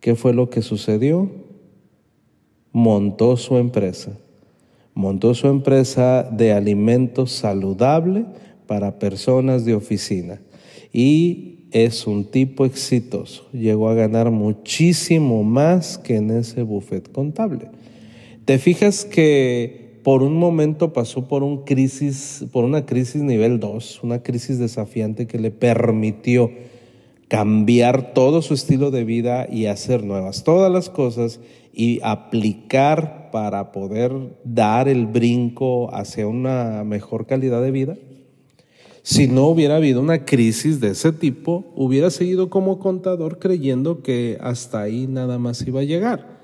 ¿Qué 0.00 0.14
fue 0.16 0.34
lo 0.34 0.50
que 0.50 0.62
sucedió? 0.62 1.30
Montó 2.72 3.36
su 3.36 3.56
empresa. 3.56 4.12
Montó 4.94 5.34
su 5.34 5.46
empresa 5.46 6.28
de 6.30 6.52
alimentos 6.52 7.30
saludable 7.32 8.24
para 8.66 8.98
personas 8.98 9.64
de 9.64 9.74
oficina. 9.74 10.40
Y 10.92 11.66
es 11.70 12.06
un 12.06 12.24
tipo 12.24 12.64
exitoso. 12.64 13.46
Llegó 13.52 13.88
a 13.88 13.94
ganar 13.94 14.30
muchísimo 14.30 15.44
más 15.44 15.98
que 15.98 16.16
en 16.16 16.30
ese 16.30 16.62
buffet 16.62 17.12
contable. 17.12 17.68
Te 18.44 18.58
fijas 18.58 19.04
que 19.04 19.79
por 20.02 20.22
un 20.22 20.36
momento 20.36 20.92
pasó 20.92 21.28
por, 21.28 21.42
un 21.42 21.64
crisis, 21.64 22.44
por 22.52 22.64
una 22.64 22.86
crisis 22.86 23.22
nivel 23.22 23.60
2, 23.60 24.00
una 24.02 24.22
crisis 24.22 24.58
desafiante 24.58 25.26
que 25.26 25.38
le 25.38 25.50
permitió 25.50 26.50
cambiar 27.28 28.12
todo 28.12 28.42
su 28.42 28.54
estilo 28.54 28.90
de 28.90 29.04
vida 29.04 29.46
y 29.50 29.66
hacer 29.66 30.02
nuevas 30.02 30.42
todas 30.42 30.72
las 30.72 30.90
cosas 30.90 31.40
y 31.72 32.00
aplicar 32.02 33.30
para 33.30 33.70
poder 33.70 34.12
dar 34.42 34.88
el 34.88 35.06
brinco 35.06 35.94
hacia 35.94 36.26
una 36.26 36.82
mejor 36.84 37.26
calidad 37.26 37.62
de 37.62 37.70
vida. 37.70 37.96
Si 39.02 39.28
no 39.28 39.46
hubiera 39.46 39.76
habido 39.76 40.00
una 40.00 40.24
crisis 40.24 40.80
de 40.80 40.90
ese 40.90 41.12
tipo, 41.12 41.72
hubiera 41.74 42.10
seguido 42.10 42.50
como 42.50 42.78
contador 42.78 43.38
creyendo 43.38 44.02
que 44.02 44.36
hasta 44.40 44.80
ahí 44.80 45.06
nada 45.06 45.38
más 45.38 45.66
iba 45.66 45.80
a 45.80 45.84
llegar. 45.84 46.40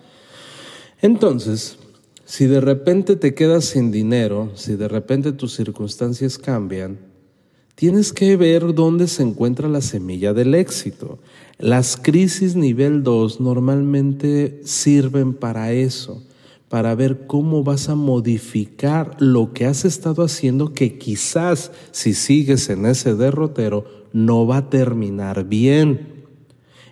Entonces, 1.03 1.79
si 2.26 2.47
de 2.47 2.61
repente 2.61 3.14
te 3.14 3.35
quedas 3.35 3.66
sin 3.66 3.92
dinero, 3.92 4.50
si 4.56 4.75
de 4.75 4.88
repente 4.88 5.30
tus 5.30 5.54
circunstancias 5.54 6.38
cambian, 6.38 6.99
tienes 7.76 8.12
que 8.12 8.37
ver 8.37 8.75
dónde 8.75 9.06
se 9.06 9.23
encuentra 9.23 9.68
la 9.68 9.80
semilla 9.80 10.35
del 10.35 10.56
éxito. 10.56 11.21
Las 11.59 11.97
crisis 11.97 12.56
nivel 12.56 13.04
2 13.04 13.40
normalmente 13.40 14.61
sirven 14.64 15.35
para 15.35 15.73
eso, 15.73 16.21
para 16.68 16.97
ver 16.97 17.28
cómo 17.28 17.62
vas 17.62 17.88
a 17.88 17.95
modificar 17.95 19.16
lo 19.21 19.52
que 19.52 19.66
has 19.66 19.85
estado 19.85 20.25
haciendo 20.25 20.73
que 20.73 20.99
quizás 20.99 21.71
si 21.92 22.12
sigues 22.12 22.68
en 22.71 22.87
ese 22.87 23.14
derrotero 23.14 23.85
no 24.12 24.49
va 24.49 24.56
a 24.56 24.68
terminar 24.68 25.45
bien. 25.45 26.25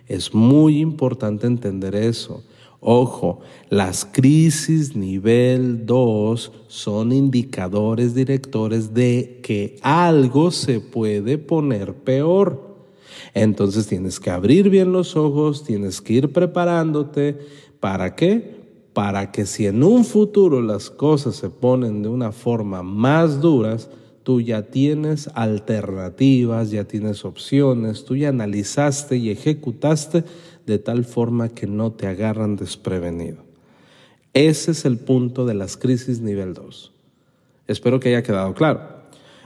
Es 0.07 0.33
muy 0.33 0.79
importante 0.79 1.45
entender 1.45 1.93
eso. 1.93 2.41
Ojo, 2.87 3.39
las 3.71 4.05
crisis 4.05 4.95
nivel 4.95 5.87
2 5.87 6.51
son 6.67 7.13
indicadores 7.13 8.13
directores 8.13 8.93
de 8.93 9.39
que 9.41 9.77
algo 9.81 10.51
se 10.51 10.81
puede 10.81 11.39
poner 11.39 11.95
peor. 11.95 12.75
Entonces 13.33 13.87
tienes 13.87 14.19
que 14.19 14.29
abrir 14.29 14.69
bien 14.69 14.91
los 14.91 15.15
ojos, 15.15 15.63
tienes 15.63 15.99
que 15.99 16.13
ir 16.13 16.31
preparándote. 16.31 17.39
¿Para 17.79 18.13
qué? 18.13 18.55
Para 18.93 19.31
que 19.31 19.47
si 19.47 19.65
en 19.65 19.81
un 19.81 20.05
futuro 20.05 20.61
las 20.61 20.91
cosas 20.91 21.37
se 21.37 21.49
ponen 21.49 22.03
de 22.03 22.09
una 22.09 22.31
forma 22.31 22.83
más 22.83 23.41
duras, 23.41 23.89
tú 24.21 24.41
ya 24.41 24.61
tienes 24.61 25.27
alternativas, 25.33 26.69
ya 26.69 26.83
tienes 26.83 27.25
opciones, 27.25 28.05
tú 28.05 28.15
ya 28.15 28.29
analizaste 28.29 29.17
y 29.17 29.31
ejecutaste 29.31 30.23
de 30.65 30.79
tal 30.79 31.05
forma 31.05 31.49
que 31.49 31.67
no 31.67 31.91
te 31.91 32.07
agarran 32.07 32.55
desprevenido. 32.55 33.43
Ese 34.33 34.71
es 34.71 34.85
el 34.85 34.97
punto 34.97 35.45
de 35.45 35.53
las 35.53 35.77
crisis 35.77 36.19
nivel 36.19 36.53
2. 36.53 36.91
Espero 37.67 37.99
que 37.99 38.09
haya 38.09 38.23
quedado 38.23 38.53
claro. 38.53 38.95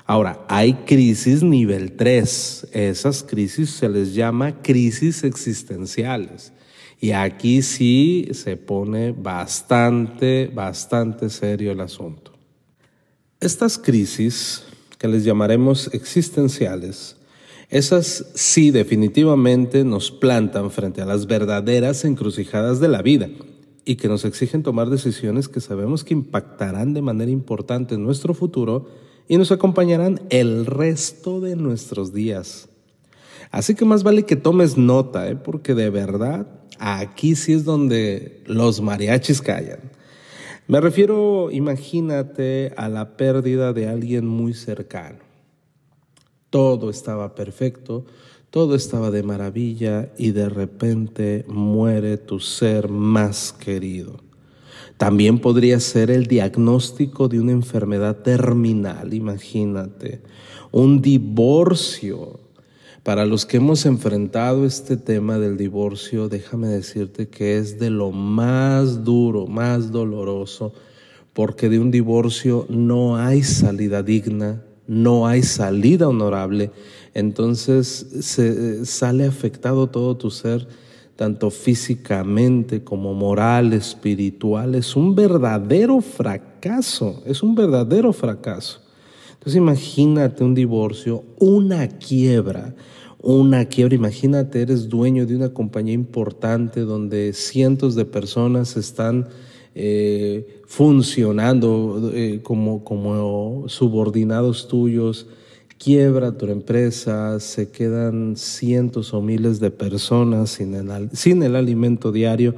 Ahora, 0.06 0.44
hay 0.48 0.74
crisis 0.74 1.44
nivel 1.44 1.92
3. 1.92 2.70
Esas 2.74 3.22
crisis 3.22 3.70
se 3.70 3.88
les 3.88 4.16
llama 4.16 4.62
crisis 4.64 5.24
existenciales. 5.24 6.52
Y 7.00 7.12
aquí 7.12 7.62
sí 7.62 8.28
se 8.34 8.58
pone 8.58 9.12
bastante, 9.12 10.52
bastante 10.54 11.30
serio 11.30 11.72
el 11.72 11.80
asunto. 11.80 12.34
Estas 13.40 13.78
crisis, 13.78 14.64
que 14.98 15.08
les 15.08 15.24
llamaremos 15.24 15.90
existenciales, 15.94 17.16
esas 17.70 18.26
sí 18.34 18.72
definitivamente 18.72 19.84
nos 19.84 20.12
plantan 20.12 20.72
frente 20.72 21.02
a 21.02 21.06
las 21.06 21.28
verdaderas 21.28 22.04
encrucijadas 22.04 22.80
de 22.80 22.88
la 22.88 23.02
vida. 23.02 23.30
y 23.86 23.96
que 23.96 24.08
nos 24.08 24.24
exigen 24.24 24.62
tomar 24.62 24.92
decisiones 24.92 25.48
que 25.48 25.62
sabemos 25.62 26.04
que 26.04 26.14
impactarán 26.14 26.94
de 26.94 27.02
manera 27.02 27.32
importante 27.32 27.96
en 27.96 28.04
nuestro 28.04 28.36
futuro 28.36 28.86
y 29.28 29.38
nos 29.38 29.52
acompañarán 29.52 30.22
el 30.30 30.68
resto 30.68 31.40
de 31.40 31.56
nuestros 31.56 32.14
días. 32.14 32.70
Así 33.50 33.74
que 33.74 33.86
más 33.86 34.04
vale 34.04 34.24
que 34.24 34.36
tomes 34.36 34.78
nota, 34.78 35.28
¿eh? 35.28 35.36
porque 35.36 35.74
de 35.74 35.90
verdad 35.90 36.46
aquí 36.78 37.36
sí 37.36 37.54
es 37.54 37.64
donde 37.64 38.44
los 38.46 38.80
mariachis 38.80 39.42
callan. 39.42 39.80
Me 40.68 40.80
refiero, 40.82 41.50
imagínate, 41.50 42.74
a 42.78 42.90
la 42.90 43.18
pérdida 43.18 43.74
de 43.74 43.88
alguien 43.88 44.28
muy 44.28 44.54
cercano. 44.54 45.29
Todo 46.50 46.90
estaba 46.90 47.36
perfecto, 47.36 48.06
todo 48.50 48.76
estaba 48.76 49.12
de 49.12 49.24
maravilla 49.24 50.10
y 50.18 50.32
de 50.32 50.50
repente 50.50 51.46
muere 51.48 52.18
tu 52.18 52.40
ser 52.40 52.90
más 52.90 53.54
querido. 53.54 54.18
También 54.98 55.40
podría 55.40 55.80
ser 55.80 56.12
el 56.12 56.26
diagnóstico 56.26 57.30
de 57.30 57.40
una 57.40 57.52
enfermedad 57.52 58.18
terminal, 58.18 59.14
imagínate, 59.14 60.22
un 60.72 61.02
divorcio. 61.02 62.40
Para 63.04 63.26
los 63.26 63.46
que 63.46 63.58
hemos 63.58 63.86
enfrentado 63.86 64.66
este 64.66 64.98
tema 64.98 65.40
del 65.40 65.56
divorcio, 65.56 66.28
déjame 66.28 66.68
decirte 66.68 67.30
que 67.30 67.58
es 67.58 67.80
de 67.80 67.90
lo 67.90 68.12
más 68.12 69.06
duro, 69.06 69.48
más 69.48 69.92
doloroso, 69.92 70.74
porque 71.34 71.70
de 71.70 71.80
un 71.80 71.92
divorcio 71.92 72.66
no 72.68 73.16
hay 73.16 73.44
salida 73.44 74.04
digna, 74.04 74.64
no 74.90 75.28
hay 75.28 75.44
salida 75.44 76.10
honorable, 76.10 76.72
entonces 77.14 78.08
se, 78.22 78.86
sale 78.88 79.26
afectado 79.26 79.86
todo 79.88 80.18
tu 80.18 80.32
ser, 80.32 80.68
tanto 81.16 81.52
físicamente 81.52 82.84
como 82.84 83.14
moral, 83.14 83.74
espiritual. 83.74 84.74
Es 84.74 84.96
un 84.96 85.14
verdadero 85.14 86.02
fracaso, 86.02 87.22
es 87.26 87.44
un 87.44 87.54
verdadero 87.54 88.12
fracaso. 88.14 88.82
Entonces 89.34 89.58
imagínate 89.58 90.44
un 90.44 90.56
divorcio, 90.56 91.24
una 91.38 91.88
quiebra, 91.88 92.74
una 93.22 93.66
quiebra. 93.66 93.94
Imagínate, 93.94 94.64
eres 94.64 94.90
dueño 94.90 95.28
de 95.28 95.36
una 95.36 95.50
compañía 95.50 95.94
importante 95.94 96.82
donde 96.82 97.34
cientos 97.34 97.94
de 97.94 98.06
personas 98.06 98.76
están 98.76 99.28
eh, 99.82 100.62
funcionando 100.66 102.12
eh, 102.14 102.42
como, 102.44 102.84
como 102.84 103.70
subordinados 103.70 104.68
tuyos, 104.68 105.28
quiebra 105.78 106.38
tu 106.38 106.48
empresa, 106.48 107.40
se 107.40 107.72
quedan 107.72 108.36
cientos 108.36 109.14
o 109.14 109.22
miles 109.22 109.62
de 109.62 109.72
personas 109.72 110.50
sin 110.50 110.76
el, 110.76 111.10
sin 111.14 111.44
el 111.44 111.56
alimento 111.56 112.12
diario, 112.12 112.56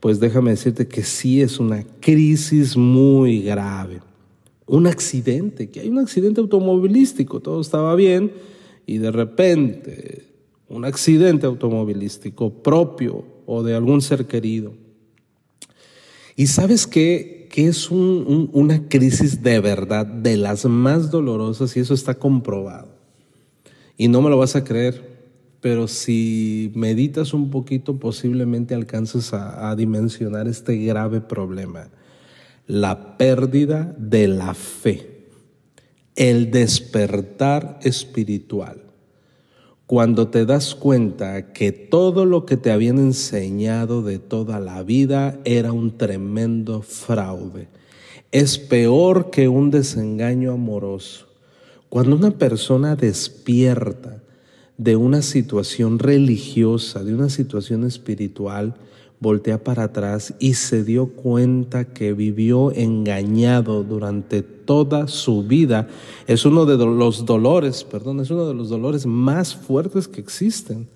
pues 0.00 0.18
déjame 0.18 0.50
decirte 0.50 0.88
que 0.88 1.04
sí 1.04 1.42
es 1.42 1.60
una 1.60 1.84
crisis 2.00 2.76
muy 2.76 3.42
grave. 3.42 4.00
Un 4.66 4.88
accidente, 4.88 5.70
que 5.70 5.78
hay 5.78 5.88
un 5.88 6.00
accidente 6.00 6.40
automovilístico, 6.40 7.38
todo 7.38 7.60
estaba 7.60 7.94
bien 7.94 8.32
y 8.84 8.98
de 8.98 9.12
repente 9.12 10.24
un 10.68 10.84
accidente 10.84 11.46
automovilístico 11.46 12.50
propio 12.50 13.24
o 13.46 13.62
de 13.62 13.76
algún 13.76 14.02
ser 14.02 14.26
querido 14.26 14.87
y 16.38 16.46
sabes 16.46 16.86
que, 16.86 17.48
es 17.56 17.90
una 17.90 18.86
crisis 18.86 19.42
de 19.42 19.58
verdad, 19.58 20.06
de 20.06 20.36
las 20.36 20.64
más 20.66 21.10
dolorosas, 21.10 21.76
y 21.76 21.80
eso 21.80 21.92
está 21.92 22.14
comprobado. 22.14 22.94
Y 23.96 24.06
no 24.06 24.22
me 24.22 24.30
lo 24.30 24.38
vas 24.38 24.54
a 24.54 24.62
creer, 24.62 25.18
pero 25.60 25.88
si 25.88 26.70
meditas 26.76 27.34
un 27.34 27.50
poquito, 27.50 27.98
posiblemente 27.98 28.76
alcances 28.76 29.34
a, 29.34 29.68
a 29.68 29.74
dimensionar 29.74 30.46
este 30.46 30.76
grave 30.76 31.20
problema. 31.20 31.88
La 32.68 33.16
pérdida 33.16 33.92
de 33.98 34.28
la 34.28 34.54
fe, 34.54 35.24
el 36.14 36.52
despertar 36.52 37.80
espiritual 37.82 38.87
cuando 39.88 40.28
te 40.28 40.44
das 40.44 40.74
cuenta 40.74 41.54
que 41.54 41.72
todo 41.72 42.26
lo 42.26 42.44
que 42.44 42.58
te 42.58 42.70
habían 42.70 42.98
enseñado 42.98 44.02
de 44.02 44.18
toda 44.18 44.60
la 44.60 44.82
vida 44.82 45.40
era 45.46 45.72
un 45.72 45.96
tremendo 45.96 46.82
fraude. 46.82 47.68
Es 48.30 48.58
peor 48.58 49.30
que 49.30 49.48
un 49.48 49.70
desengaño 49.70 50.52
amoroso. 50.52 51.28
Cuando 51.88 52.16
una 52.16 52.32
persona 52.32 52.96
despierta 52.96 54.20
de 54.76 54.94
una 54.96 55.22
situación 55.22 55.98
religiosa, 55.98 57.02
de 57.02 57.14
una 57.14 57.30
situación 57.30 57.84
espiritual, 57.84 58.74
voltea 59.20 59.62
para 59.62 59.84
atrás 59.84 60.34
y 60.38 60.54
se 60.54 60.84
dio 60.84 61.08
cuenta 61.08 61.84
que 61.84 62.12
vivió 62.12 62.72
engañado 62.72 63.82
durante 63.82 64.42
toda 64.42 65.08
su 65.08 65.42
vida. 65.42 65.88
Es 66.26 66.44
uno 66.44 66.66
de 66.66 66.76
los 66.76 67.24
dolores, 67.26 67.84
perdón, 67.84 68.20
es 68.20 68.30
uno 68.30 68.46
de 68.46 68.54
los 68.54 68.68
dolores 68.68 69.06
más 69.06 69.54
fuertes 69.54 70.06
que 70.06 70.20
existen. 70.20 70.88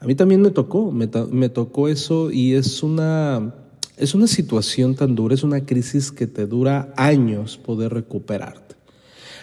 A 0.00 0.06
mí 0.06 0.14
también 0.14 0.42
me 0.42 0.50
tocó, 0.50 0.90
me, 0.90 1.48
tocó 1.48 1.88
eso 1.88 2.30
y 2.30 2.54
es 2.54 2.82
una, 2.82 3.54
es 3.96 4.14
una 4.14 4.26
situación 4.26 4.94
tan 4.94 5.14
dura, 5.14 5.34
es 5.34 5.42
una 5.42 5.64
crisis 5.64 6.12
que 6.12 6.26
te 6.26 6.46
dura 6.46 6.92
años 6.96 7.56
poder 7.56 7.92
recuperarte. 7.92 8.74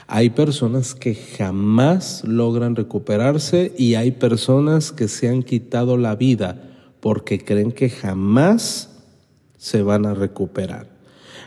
Hay 0.08 0.32
personas 0.32 0.94
que 0.94 1.16
jamás 1.16 2.24
logran 2.26 2.76
recuperarse 2.76 3.74
y 3.78 3.96
hay 3.96 4.12
personas 4.12 4.92
que 4.92 5.08
se 5.08 5.30
han 5.30 5.42
quitado 5.42 5.98
la 5.98 6.16
vida 6.16 6.71
porque 7.02 7.44
creen 7.44 7.72
que 7.72 7.90
jamás 7.90 8.90
se 9.58 9.84
van 9.84 10.06
a 10.06 10.14
recuperar. 10.14 10.88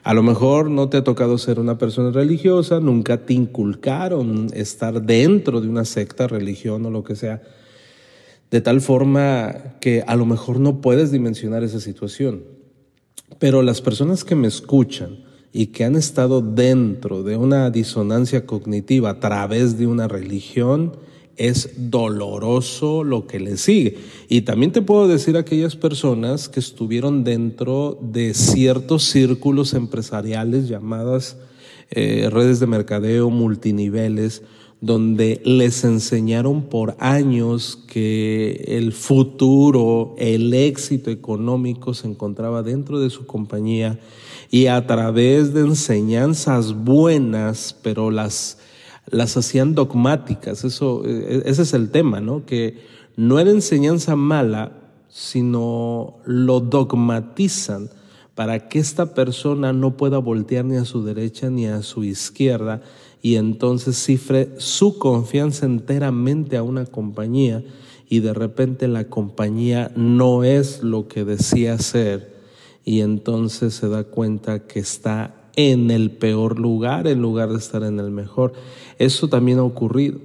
A 0.03 0.13
lo 0.13 0.23
mejor 0.23 0.69
no 0.69 0.91
te 0.91 0.99
ha 0.99 1.05
tocado 1.05 1.39
ser 1.39 1.59
una 1.59 1.79
persona 1.79 2.11
religiosa, 2.11 2.79
nunca 2.79 3.25
te 3.25 3.33
inculcaron 3.33 4.49
estar 4.53 5.01
dentro 5.01 5.63
de 5.63 5.69
una 5.69 5.87
secta, 5.87 6.27
religión 6.27 6.85
o 6.85 6.91
lo 6.91 7.03
que 7.03 7.17
sea, 7.17 7.43
de 8.51 8.61
tal 8.61 8.83
forma 8.83 9.79
que 9.81 10.05
a 10.07 10.15
lo 10.15 10.27
mejor 10.27 10.61
no 10.61 10.83
puedes 10.83 11.11
dimensionar 11.11 11.65
esa 11.65 11.81
situación. 11.81 12.45
Pero 13.39 13.63
las 13.63 13.81
personas 13.81 14.25
que 14.25 14.35
me 14.35 14.47
escuchan 14.47 15.25
y 15.53 15.69
que 15.69 15.85
han 15.85 15.97
estado 15.97 16.43
dentro 16.43 17.23
de 17.23 17.37
una 17.37 17.71
disonancia 17.71 18.45
cognitiva 18.45 19.11
a 19.11 19.21
través 19.21 19.79
de 19.79 19.87
una 19.87 20.07
religión, 20.07 20.97
es 21.37 21.71
doloroso 21.91 23.05
lo 23.05 23.27
que 23.27 23.41
le 23.41 23.57
sigue. 23.57 23.99
Y 24.29 24.43
también 24.43 24.73
te 24.73 24.83
puedo 24.83 25.09
decir 25.09 25.37
aquellas 25.37 25.77
personas 25.77 26.49
que 26.49 26.61
estuvieron 26.61 27.25
dentro 27.25 27.99
de 28.01 28.35
ciertos 28.35 29.05
círculos 29.05 29.75
empresariales 29.75 30.69
llamadas 30.69 31.37
eh, 31.91 32.29
redes 32.31 32.61
de 32.61 32.67
mercadeo 32.67 33.31
multiniveles, 33.31 34.43
donde 34.81 35.41
les 35.45 35.85
enseñaron 35.85 36.65
por 36.65 36.97
años 36.99 37.79
que 37.87 38.65
el 38.67 38.93
futuro, 38.93 40.15
el 40.19 40.53
éxito 40.53 41.11
económico 41.11 41.95
se 41.95 42.09
encontraba 42.09 42.63
dentro 42.63 43.01
de 43.01 43.11
su 43.11 43.27
compañía 43.27 43.99
y 44.51 44.67
a 44.67 44.87
través 44.87 45.55
de 45.55 45.61
enseñanzas 45.61 46.75
buenas, 46.75 47.77
pero 47.83 48.11
las 48.11 48.59
las 49.11 49.37
hacían 49.37 49.75
dogmáticas. 49.75 50.65
Eso, 50.65 51.03
eh, 51.05 51.43
ese 51.47 51.63
es 51.63 51.75
el 51.75 51.91
tema, 51.91 52.21
¿no? 52.21 52.45
Que 52.45 52.79
no 53.17 53.39
era 53.39 53.51
enseñanza 53.51 54.17
mala, 54.17 54.73
sino 55.09 56.17
lo 56.25 56.61
dogmatizan 56.61 57.89
para 58.35 58.69
que 58.69 58.81
esta 58.81 59.15
persona 59.15 59.73
no 59.73 59.97
pueda 59.97 60.19
voltear 60.19 60.65
ni 60.65 60.77
a 60.77 60.85
su 60.85 61.05
derecha 61.05 61.51
ni 61.51 61.67
a 61.67 61.83
su 61.83 62.03
izquierda 62.03 62.83
y 63.23 63.37
entonces 63.37 63.97
cifre 63.97 64.51
su 64.59 64.99
confianza 64.99 65.67
enteramente 65.67 66.57
a 66.57 66.63
una 66.63 66.85
compañía 66.85 67.63
y 68.09 68.21
de 68.21 68.35
repente 68.35 68.89
la 68.89 69.05
compañía 69.05 69.93
no 69.95 70.45
es 70.45 70.83
lo 70.83 71.07
que 71.07 71.25
decía 71.25 71.79
ser 71.79 72.35
y 72.85 73.01
entonces 73.01 73.75
se 73.75 73.89
da 73.89 74.05
cuenta 74.05 74.67
que 74.67 74.81
está 74.81 75.44
en 75.57 75.91
el 75.91 76.11
peor 76.11 76.59
lugar 76.59 77.07
en 77.07 77.23
lugar 77.23 77.51
de 77.51 77.59
estar 77.59 77.83
en 77.83 77.99
el 78.01 78.11
mejor. 78.11 78.53
Eso 78.99 79.29
también 79.29 79.59
ha 79.59 79.65
ocurrido. 79.65 80.19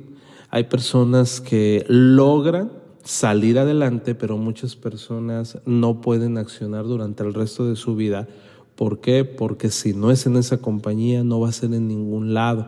Hay 0.49 0.65
personas 0.65 1.41
que 1.41 1.85
logran 1.87 2.71
salir 3.03 3.59
adelante, 3.59 4.15
pero 4.15 4.37
muchas 4.37 4.75
personas 4.75 5.59
no 5.65 6.01
pueden 6.01 6.37
accionar 6.37 6.85
durante 6.85 7.23
el 7.23 7.33
resto 7.33 7.67
de 7.67 7.75
su 7.75 7.95
vida. 7.95 8.27
¿Por 8.75 8.99
qué? 8.99 9.25
Porque 9.25 9.69
si 9.69 9.93
no 9.93 10.11
es 10.11 10.25
en 10.25 10.37
esa 10.37 10.57
compañía, 10.57 11.23
no 11.23 11.39
va 11.39 11.49
a 11.49 11.53
ser 11.53 11.73
en 11.73 11.87
ningún 11.87 12.33
lado. 12.33 12.67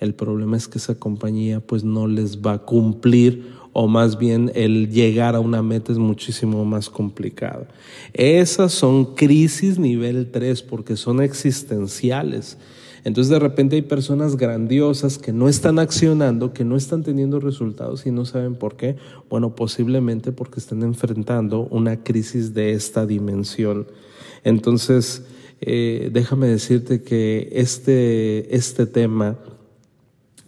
El 0.00 0.14
problema 0.14 0.56
es 0.56 0.66
que 0.66 0.78
esa 0.78 0.96
compañía 0.96 1.60
pues 1.60 1.84
no 1.84 2.08
les 2.08 2.42
va 2.42 2.54
a 2.54 2.58
cumplir 2.58 3.52
o 3.72 3.88
más 3.88 4.18
bien 4.18 4.50
el 4.54 4.90
llegar 4.90 5.34
a 5.34 5.40
una 5.40 5.62
meta 5.62 5.92
es 5.92 5.98
muchísimo 5.98 6.64
más 6.64 6.90
complicado. 6.90 7.66
Esas 8.12 8.72
son 8.72 9.14
crisis 9.14 9.78
nivel 9.78 10.30
3 10.30 10.62
porque 10.62 10.96
son 10.96 11.22
existenciales. 11.22 12.58
Entonces 13.04 13.30
de 13.30 13.38
repente 13.40 13.76
hay 13.76 13.82
personas 13.82 14.36
grandiosas 14.36 15.18
que 15.18 15.32
no 15.32 15.48
están 15.48 15.78
accionando, 15.78 16.52
que 16.52 16.64
no 16.64 16.76
están 16.76 17.02
teniendo 17.02 17.40
resultados 17.40 18.06
y 18.06 18.12
no 18.12 18.24
saben 18.24 18.54
por 18.54 18.76
qué. 18.76 18.96
Bueno, 19.28 19.56
posiblemente 19.56 20.30
porque 20.30 20.60
están 20.60 20.82
enfrentando 20.82 21.66
una 21.70 22.04
crisis 22.04 22.54
de 22.54 22.72
esta 22.72 23.04
dimensión. 23.04 23.88
Entonces, 24.44 25.24
eh, 25.60 26.10
déjame 26.12 26.46
decirte 26.46 27.02
que 27.02 27.48
este, 27.52 28.54
este 28.54 28.86
tema 28.86 29.38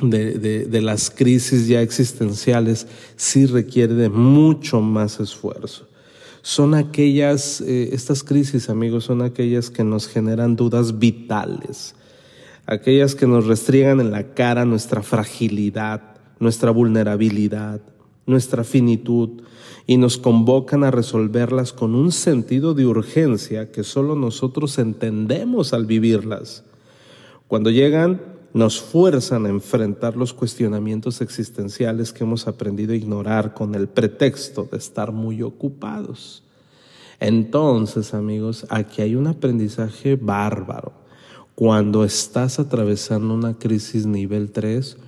de, 0.00 0.66
de, 0.66 0.83
las 0.83 1.11
crisis 1.11 1.68
ya 1.68 1.80
existenciales 1.80 2.87
sí 3.16 3.46
requiere 3.46 3.94
de 3.94 4.09
mucho 4.09 4.80
más 4.80 5.20
esfuerzo. 5.20 5.87
Son 6.42 6.74
aquellas, 6.74 7.61
eh, 7.61 7.90
estas 7.92 8.22
crisis, 8.22 8.68
amigos, 8.68 9.04
son 9.04 9.22
aquellas 9.22 9.70
que 9.70 9.85
nos 9.85 10.09
generan 10.09 10.57
dudas 10.57 10.98
vitales, 10.98 11.94
aquellas 12.66 13.14
que 13.14 13.26
nos 13.26 13.46
restriegan 13.46 14.00
en 14.00 14.11
la 14.11 14.35
cara 14.35 14.64
nuestra 14.64 15.02
fragilidad, 15.02 16.02
nuestra 16.40 16.70
vulnerabilidad, 16.70 17.80
nuestra 18.26 18.64
finitud 18.64 19.42
y 19.87 19.96
nos 19.96 20.18
convocan 20.18 20.83
a 20.85 20.90
resolverlas 20.90 21.72
con 21.72 21.94
un 21.94 22.11
sentido 22.11 22.74
de 22.74 22.87
urgencia 22.87 23.70
que 23.70 23.85
solo 23.85 24.16
nosotros 24.16 24.78
entendemos 24.78 25.72
al 25.72 25.87
vivirlas. 25.87 26.64
Cuando 27.48 27.70
llegan, 27.70 28.34
nos 28.55 28.81
fuerzan 28.81 29.47
a 29.47 29.51
enfrentar 29.51 30.17
los 30.17 30.33
cuestionamientos 30.33 31.21
existenciales 31.21 32.12
que 32.12 32.23
hemos 32.23 32.47
aprendido 32.47 32.93
a 32.93 32.97
ignorar 32.97 33.53
con 33.53 33.75
el 33.75 33.88
pretexto 33.88 34.67
de 34.71 34.79
estar 34.79 35.11
muy 35.11 35.43
ocupados. 35.43 36.45
Entonces, 37.19 38.14
amigos, 38.14 38.64
aquí 38.71 39.03
hay 39.03 39.17
un 39.17 39.27
aprendizaje 39.27 40.14
bárbaro. 40.17 40.93
Cuando 41.57 42.05
estás 42.05 42.61
atravesando 42.61 43.35
una 43.35 43.59
crisis 43.59 44.07
nivel 44.07 44.53
3, 44.53 44.99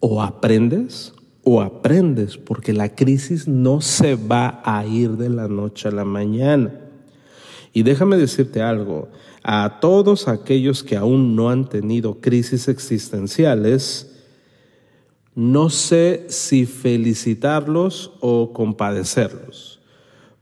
o 0.00 0.22
aprendes 0.22 1.12
o 1.42 1.60
aprendes, 1.60 2.38
porque 2.38 2.72
la 2.72 2.94
crisis 2.94 3.46
no 3.46 3.82
se 3.82 4.16
va 4.16 4.62
a 4.64 4.86
ir 4.86 5.18
de 5.18 5.28
la 5.28 5.46
noche 5.46 5.88
a 5.88 5.92
la 5.92 6.06
mañana. 6.06 6.83
Y 7.76 7.82
déjame 7.82 8.16
decirte 8.16 8.62
algo, 8.62 9.08
a 9.42 9.80
todos 9.80 10.28
aquellos 10.28 10.84
que 10.84 10.96
aún 10.96 11.34
no 11.34 11.50
han 11.50 11.68
tenido 11.68 12.20
crisis 12.20 12.68
existenciales, 12.68 14.12
no 15.34 15.70
sé 15.70 16.24
si 16.28 16.66
felicitarlos 16.66 18.12
o 18.20 18.52
compadecerlos, 18.52 19.80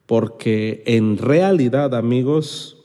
porque 0.05 0.83
en 0.85 1.17
realidad, 1.17 1.95
amigos, 1.95 2.77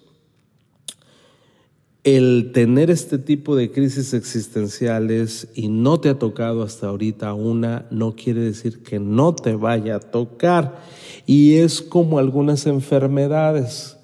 el 2.05 2.51
tener 2.53 2.89
este 2.89 3.17
tipo 3.17 3.57
de 3.57 3.73
crisis 3.73 4.13
existenciales 4.13 5.49
y 5.55 5.67
no 5.67 5.99
te 5.99 6.07
ha 6.07 6.17
tocado 6.17 6.63
hasta 6.63 6.87
ahorita 6.87 7.33
una, 7.33 7.85
no 7.91 8.15
quiere 8.15 8.39
decir 8.39 8.81
que 8.81 8.97
no 8.97 9.35
te 9.35 9.55
vaya 9.55 9.97
a 9.97 9.99
tocar. 9.99 10.81
Y 11.25 11.55
es 11.55 11.81
como 11.81 12.17
algunas 12.17 12.65
enfermedades 12.65 13.96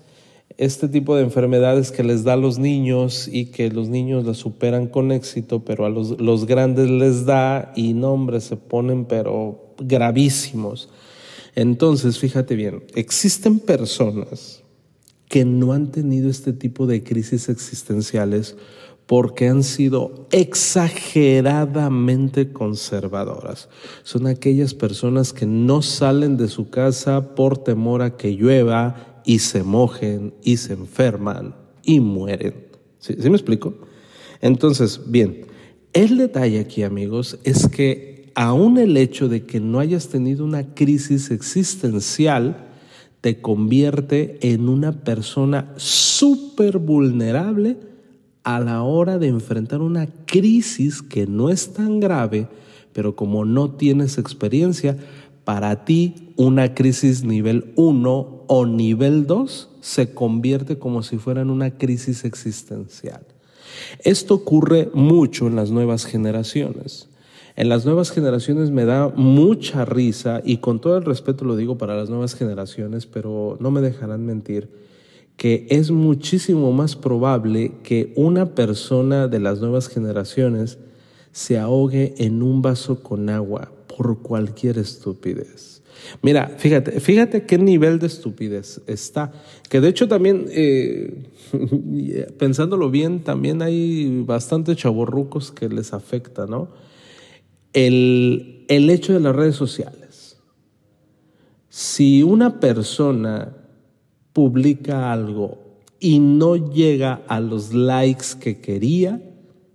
este 0.57 0.87
tipo 0.87 1.15
de 1.15 1.23
enfermedades 1.23 1.91
que 1.91 2.03
les 2.03 2.23
da 2.23 2.33
a 2.33 2.37
los 2.37 2.59
niños 2.59 3.27
y 3.31 3.45
que 3.45 3.69
los 3.69 3.89
niños 3.89 4.25
las 4.25 4.37
superan 4.37 4.87
con 4.87 5.11
éxito, 5.11 5.65
pero 5.65 5.85
a 5.85 5.89
los, 5.89 6.21
los 6.21 6.45
grandes 6.45 6.89
les 6.89 7.25
da 7.25 7.71
y 7.75 7.93
nombres 7.93 8.45
se 8.45 8.57
ponen 8.57 9.05
pero 9.05 9.73
gravísimos. 9.79 10.89
Entonces, 11.55 12.19
fíjate 12.19 12.55
bien, 12.55 12.83
existen 12.95 13.59
personas 13.59 14.63
que 15.29 15.45
no 15.45 15.73
han 15.73 15.91
tenido 15.91 16.29
este 16.29 16.53
tipo 16.53 16.85
de 16.85 17.03
crisis 17.03 17.49
existenciales 17.49 18.55
porque 19.05 19.49
han 19.49 19.63
sido 19.63 20.27
exageradamente 20.31 22.53
conservadoras. 22.53 23.67
Son 24.03 24.27
aquellas 24.27 24.73
personas 24.73 25.33
que 25.33 25.45
no 25.45 25.81
salen 25.81 26.37
de 26.37 26.47
su 26.47 26.69
casa 26.69 27.35
por 27.35 27.57
temor 27.57 28.01
a 28.01 28.15
que 28.15 28.31
llueva 28.31 29.12
y 29.25 29.39
se 29.39 29.63
mojen 29.63 30.33
y 30.43 30.57
se 30.57 30.73
enferman 30.73 31.55
y 31.83 31.99
mueren. 31.99 32.67
¿Sí, 32.99 33.15
me 33.17 33.35
explico? 33.35 33.75
Entonces, 34.41 35.01
bien, 35.07 35.45
el 35.93 36.17
detalle 36.17 36.59
aquí, 36.59 36.83
amigos, 36.83 37.39
es 37.43 37.67
que 37.67 38.31
aún 38.35 38.77
el 38.77 38.97
hecho 38.97 39.29
de 39.29 39.45
que 39.45 39.59
no 39.59 39.79
hayas 39.79 40.09
tenido 40.09 40.43
una 40.45 40.73
crisis 40.73 41.31
existencial 41.31 42.69
te 43.21 43.39
convierte 43.41 44.37
en 44.41 44.67
una 44.67 45.03
persona 45.03 45.73
súper 45.77 46.77
vulnerable 46.77 47.77
a 48.43 48.59
la 48.59 48.83
hora 48.83 49.17
de 49.17 49.27
enfrentar 49.27 49.81
una 49.81 50.07
crisis 50.25 51.01
que 51.01 51.25
no 51.25 51.49
es 51.49 51.73
tan 51.73 52.01
grave, 52.01 52.49
pero 52.91 53.15
como 53.15 53.45
no 53.45 53.71
tienes 53.71 54.17
experiencia, 54.17 54.97
para 55.45 55.85
ti 55.85 56.33
una 56.35 56.73
crisis 56.73 57.23
nivel 57.23 57.71
1 57.75 58.32
o 58.55 58.67
nivel 58.67 59.25
2 59.25 59.69
se 59.81 60.13
convierte 60.13 60.77
como 60.77 61.01
si 61.01 61.17
fuera 61.17 61.41
en 61.41 61.49
una 61.49 61.71
crisis 61.71 62.23
existencial. 62.23 63.25
Esto 64.03 64.35
ocurre 64.35 64.91
mucho 64.93 65.47
en 65.47 65.55
las 65.55 65.71
nuevas 65.71 66.05
generaciones. 66.05 67.09
En 67.55 67.67
las 67.67 67.83
nuevas 67.83 68.11
generaciones 68.11 68.69
me 68.69 68.85
da 68.85 69.11
mucha 69.15 69.85
risa 69.85 70.39
y 70.45 70.57
con 70.57 70.79
todo 70.79 70.97
el 70.97 71.03
respeto 71.03 71.45
lo 71.45 71.55
digo 71.55 71.79
para 71.79 71.95
las 71.95 72.11
nuevas 72.11 72.35
generaciones, 72.35 73.07
pero 73.07 73.57
no 73.59 73.71
me 73.71 73.81
dejarán 73.81 74.23
mentir 74.23 74.69
que 75.35 75.65
es 75.71 75.89
muchísimo 75.89 76.71
más 76.73 76.95
probable 76.95 77.71
que 77.81 78.13
una 78.15 78.53
persona 78.53 79.27
de 79.27 79.39
las 79.39 79.61
nuevas 79.61 79.87
generaciones 79.89 80.77
se 81.31 81.57
ahogue 81.57 82.13
en 82.19 82.43
un 82.43 82.61
vaso 82.61 83.01
con 83.01 83.29
agua 83.29 83.71
por 83.95 84.21
cualquier 84.21 84.77
estupidez. 84.77 85.81
Mira, 86.21 86.55
fíjate, 86.57 86.99
fíjate 86.99 87.45
qué 87.45 87.57
nivel 87.57 87.99
de 87.99 88.07
estupidez 88.07 88.81
está. 88.87 89.31
Que 89.69 89.81
de 89.81 89.89
hecho 89.89 90.07
también, 90.07 90.45
eh, 90.49 91.29
pensándolo 92.37 92.89
bien, 92.89 93.23
también 93.23 93.61
hay 93.61 94.23
bastantes 94.25 94.77
chavorrucos 94.77 95.51
que 95.51 95.69
les 95.69 95.93
afecta, 95.93 96.45
¿no? 96.45 96.69
El, 97.73 98.65
el 98.67 98.89
hecho 98.89 99.13
de 99.13 99.19
las 99.19 99.35
redes 99.35 99.55
sociales. 99.55 100.37
Si 101.69 102.21
una 102.21 102.59
persona 102.59 103.55
publica 104.31 105.11
algo 105.11 105.57
y 105.99 106.19
no 106.19 106.55
llega 106.55 107.21
a 107.27 107.39
los 107.39 107.73
likes 107.73 108.25
que 108.39 108.59
quería, 108.59 109.21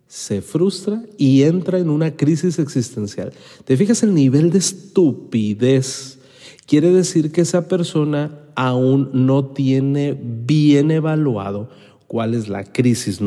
se 0.08 0.40
frustra 0.40 1.02
y 1.18 1.42
entra 1.42 1.78
en 1.78 1.90
una 1.90 2.16
crisis 2.16 2.58
existencial. 2.58 3.32
¿Te 3.64 3.76
fijas 3.76 4.02
el 4.02 4.14
nivel 4.14 4.50
de 4.50 4.58
estupidez? 4.58 6.18
Quiere 6.66 6.90
decir 6.90 7.30
que 7.30 7.42
esa 7.42 7.68
persona 7.68 8.40
aún 8.54 9.10
no 9.12 9.46
tiene 9.46 10.18
bien 10.20 10.90
evaluado 10.90 11.68
cuál 12.06 12.34
es 12.34 12.48
la 12.48 12.64
crisis 12.64 13.20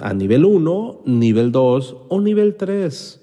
a 0.00 0.12
nivel 0.12 0.44
1, 0.44 1.02
nivel 1.06 1.52
2 1.52 1.96
o 2.08 2.20
nivel 2.20 2.56
3. 2.56 3.20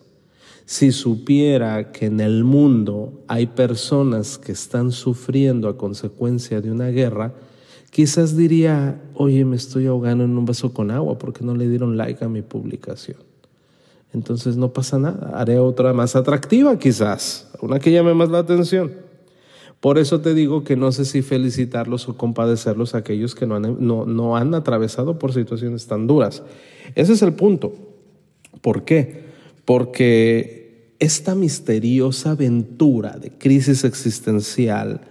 Si 0.65 0.91
supiera 0.93 1.91
que 1.91 2.05
en 2.05 2.21
el 2.21 2.45
mundo 2.45 3.23
hay 3.27 3.47
personas 3.47 4.37
que 4.37 4.53
están 4.53 4.93
sufriendo 4.93 5.67
a 5.67 5.77
consecuencia 5.77 6.61
de 6.61 6.71
una 6.71 6.87
guerra, 6.87 7.33
Quizás 7.91 8.35
diría, 8.35 8.99
oye, 9.13 9.45
me 9.45 9.57
estoy 9.57 9.85
ahogando 9.85 10.23
en 10.23 10.35
un 10.37 10.45
vaso 10.45 10.73
con 10.73 10.89
agua 10.91 11.17
porque 11.17 11.43
no 11.43 11.55
le 11.55 11.69
dieron 11.69 11.97
like 11.97 12.23
a 12.25 12.29
mi 12.29 12.41
publicación. 12.41 13.17
Entonces 14.13 14.57
no 14.57 14.73
pasa 14.73 14.97
nada, 14.97 15.31
haré 15.35 15.59
otra 15.59 15.93
más 15.93 16.15
atractiva 16.15 16.77
quizás, 16.79 17.49
una 17.61 17.79
que 17.79 17.91
llame 17.91 18.13
más 18.13 18.29
la 18.29 18.39
atención. 18.39 18.91
Por 19.81 19.97
eso 19.97 20.21
te 20.21 20.33
digo 20.33 20.63
que 20.63 20.75
no 20.75 20.91
sé 20.91 21.05
si 21.05 21.21
felicitarlos 21.21 22.07
o 22.07 22.15
compadecerlos 22.15 22.93
a 22.93 22.99
aquellos 22.99 23.35
que 23.35 23.47
no 23.47 23.55
han, 23.55 23.77
no, 23.79 24.37
han 24.37 24.53
atravesado 24.53 25.17
por 25.17 25.33
situaciones 25.33 25.87
tan 25.87 26.07
duras. 26.07 26.43
Ese 26.95 27.13
es 27.13 27.21
el 27.23 27.33
punto. 27.33 27.73
¿Por 28.61 28.83
qué? 28.83 29.25
Porque 29.65 30.95
esta 30.99 31.33
misteriosa 31.33 32.31
aventura 32.31 33.17
de 33.17 33.31
crisis 33.31 33.83
existencial, 33.83 35.01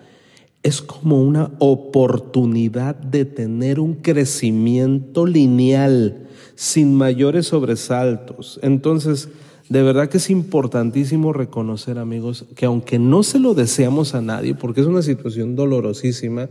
es 0.62 0.82
como 0.82 1.22
una 1.22 1.52
oportunidad 1.58 2.94
de 2.94 3.24
tener 3.24 3.80
un 3.80 3.94
crecimiento 3.94 5.26
lineal 5.26 6.28
sin 6.54 6.94
mayores 6.94 7.46
sobresaltos. 7.46 8.60
Entonces, 8.62 9.28
de 9.70 9.82
verdad 9.82 10.08
que 10.08 10.18
es 10.18 10.28
importantísimo 10.28 11.32
reconocer, 11.32 11.98
amigos, 11.98 12.44
que 12.56 12.66
aunque 12.66 12.98
no 12.98 13.22
se 13.22 13.38
lo 13.38 13.54
deseamos 13.54 14.14
a 14.14 14.20
nadie, 14.20 14.54
porque 14.54 14.82
es 14.82 14.86
una 14.86 15.00
situación 15.00 15.56
dolorosísima, 15.56 16.50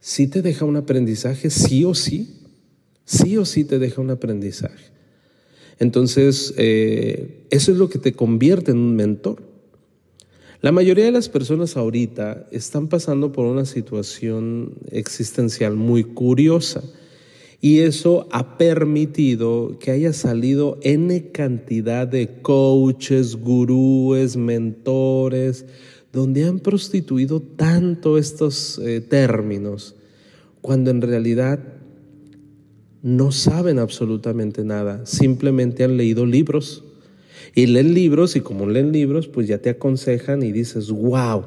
sí 0.00 0.26
te 0.26 0.42
deja 0.42 0.64
un 0.64 0.76
aprendizaje, 0.76 1.50
sí 1.50 1.84
o 1.84 1.94
sí, 1.94 2.40
sí 3.04 3.36
o 3.36 3.44
sí 3.44 3.64
te 3.64 3.78
deja 3.78 4.00
un 4.00 4.10
aprendizaje. 4.10 4.90
Entonces, 5.78 6.54
eh, 6.56 7.46
eso 7.50 7.72
es 7.72 7.78
lo 7.78 7.88
que 7.88 7.98
te 7.98 8.14
convierte 8.14 8.70
en 8.70 8.78
un 8.78 8.96
mentor. 8.96 9.49
La 10.62 10.72
mayoría 10.72 11.06
de 11.06 11.10
las 11.10 11.30
personas 11.30 11.78
ahorita 11.78 12.46
están 12.50 12.88
pasando 12.88 13.32
por 13.32 13.46
una 13.46 13.64
situación 13.64 14.74
existencial 14.90 15.74
muy 15.74 16.04
curiosa 16.04 16.82
Y 17.62 17.78
eso 17.78 18.28
ha 18.30 18.58
permitido 18.58 19.78
que 19.78 19.90
haya 19.90 20.12
salido 20.12 20.78
N 20.82 21.30
cantidad 21.30 22.06
de 22.06 22.42
coaches, 22.42 23.36
gurúes, 23.36 24.36
mentores, 24.36 25.64
donde 26.12 26.44
han 26.44 26.58
prostituido 26.58 27.40
tanto 27.40 28.18
estos 28.18 28.78
eh, 28.78 29.00
términos, 29.00 29.94
cuando 30.60 30.90
en 30.90 31.00
realidad 31.00 31.60
no 33.02 33.32
saben 33.32 33.78
absolutamente 33.78 34.64
nada, 34.64 35.06
simplemente 35.06 35.84
han 35.84 35.96
leído 35.96 36.26
libros. 36.26 36.84
Y 37.54 37.66
leen 37.66 37.94
libros 37.94 38.36
y 38.36 38.40
como 38.40 38.66
leen 38.66 38.92
libros, 38.92 39.28
pues 39.28 39.48
ya 39.48 39.58
te 39.58 39.70
aconsejan 39.70 40.42
y 40.42 40.52
dices, 40.52 40.90
wow, 40.90 41.44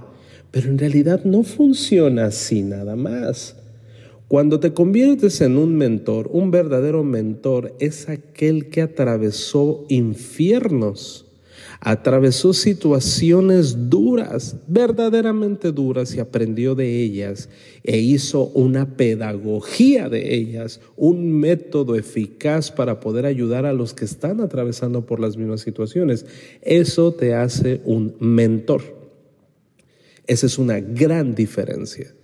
pero 0.51 0.69
en 0.69 0.77
realidad 0.77 1.23
no 1.23 1.43
funciona 1.43 2.25
así 2.25 2.62
nada 2.62 2.95
más. 2.95 3.56
Cuando 4.27 4.60
te 4.60 4.73
conviertes 4.73 5.41
en 5.41 5.58
un 5.58 5.75
mentor, 5.75 6.29
un 6.32 6.49
verdadero 6.49 7.03
mentor 7.03 7.75
es 7.79 8.10
aquel 8.10 8.69
que 8.69 8.82
atravesó 8.82 9.86
infiernos, 9.89 11.27
atravesó 11.86 12.54
situaciones 12.54 13.89
duras, 13.89 14.56
verdaderamente 14.67 15.74
duras 15.74 16.15
y 16.15 16.22
aprendió 16.22 16.76
de 16.76 17.02
ellas 17.04 17.50
e 17.84 17.98
hizo 17.98 18.46
una 18.54 18.96
pedagogía 18.96 20.08
de 20.08 20.34
ellas, 20.34 20.80
un 20.96 21.34
método 21.34 21.98
eficaz 21.98 22.72
para 22.72 23.02
poder 23.02 23.26
ayudar 23.26 23.65
a 23.65 23.74
los 23.74 23.93
que 23.93 24.06
están 24.06 24.39
atravesando 24.39 25.06
por 25.06 25.19
las 25.19 25.36
mismas 25.36 25.60
situaciones. 25.60 26.26
Eso 26.62 27.12
te 27.12 27.34
hace 27.34 27.82
un 27.84 28.15
mentor. 28.22 28.82
Esa 30.26 30.46
es 30.46 30.58
una 30.58 30.80
gran 30.80 31.36
diferencia. 31.36 32.15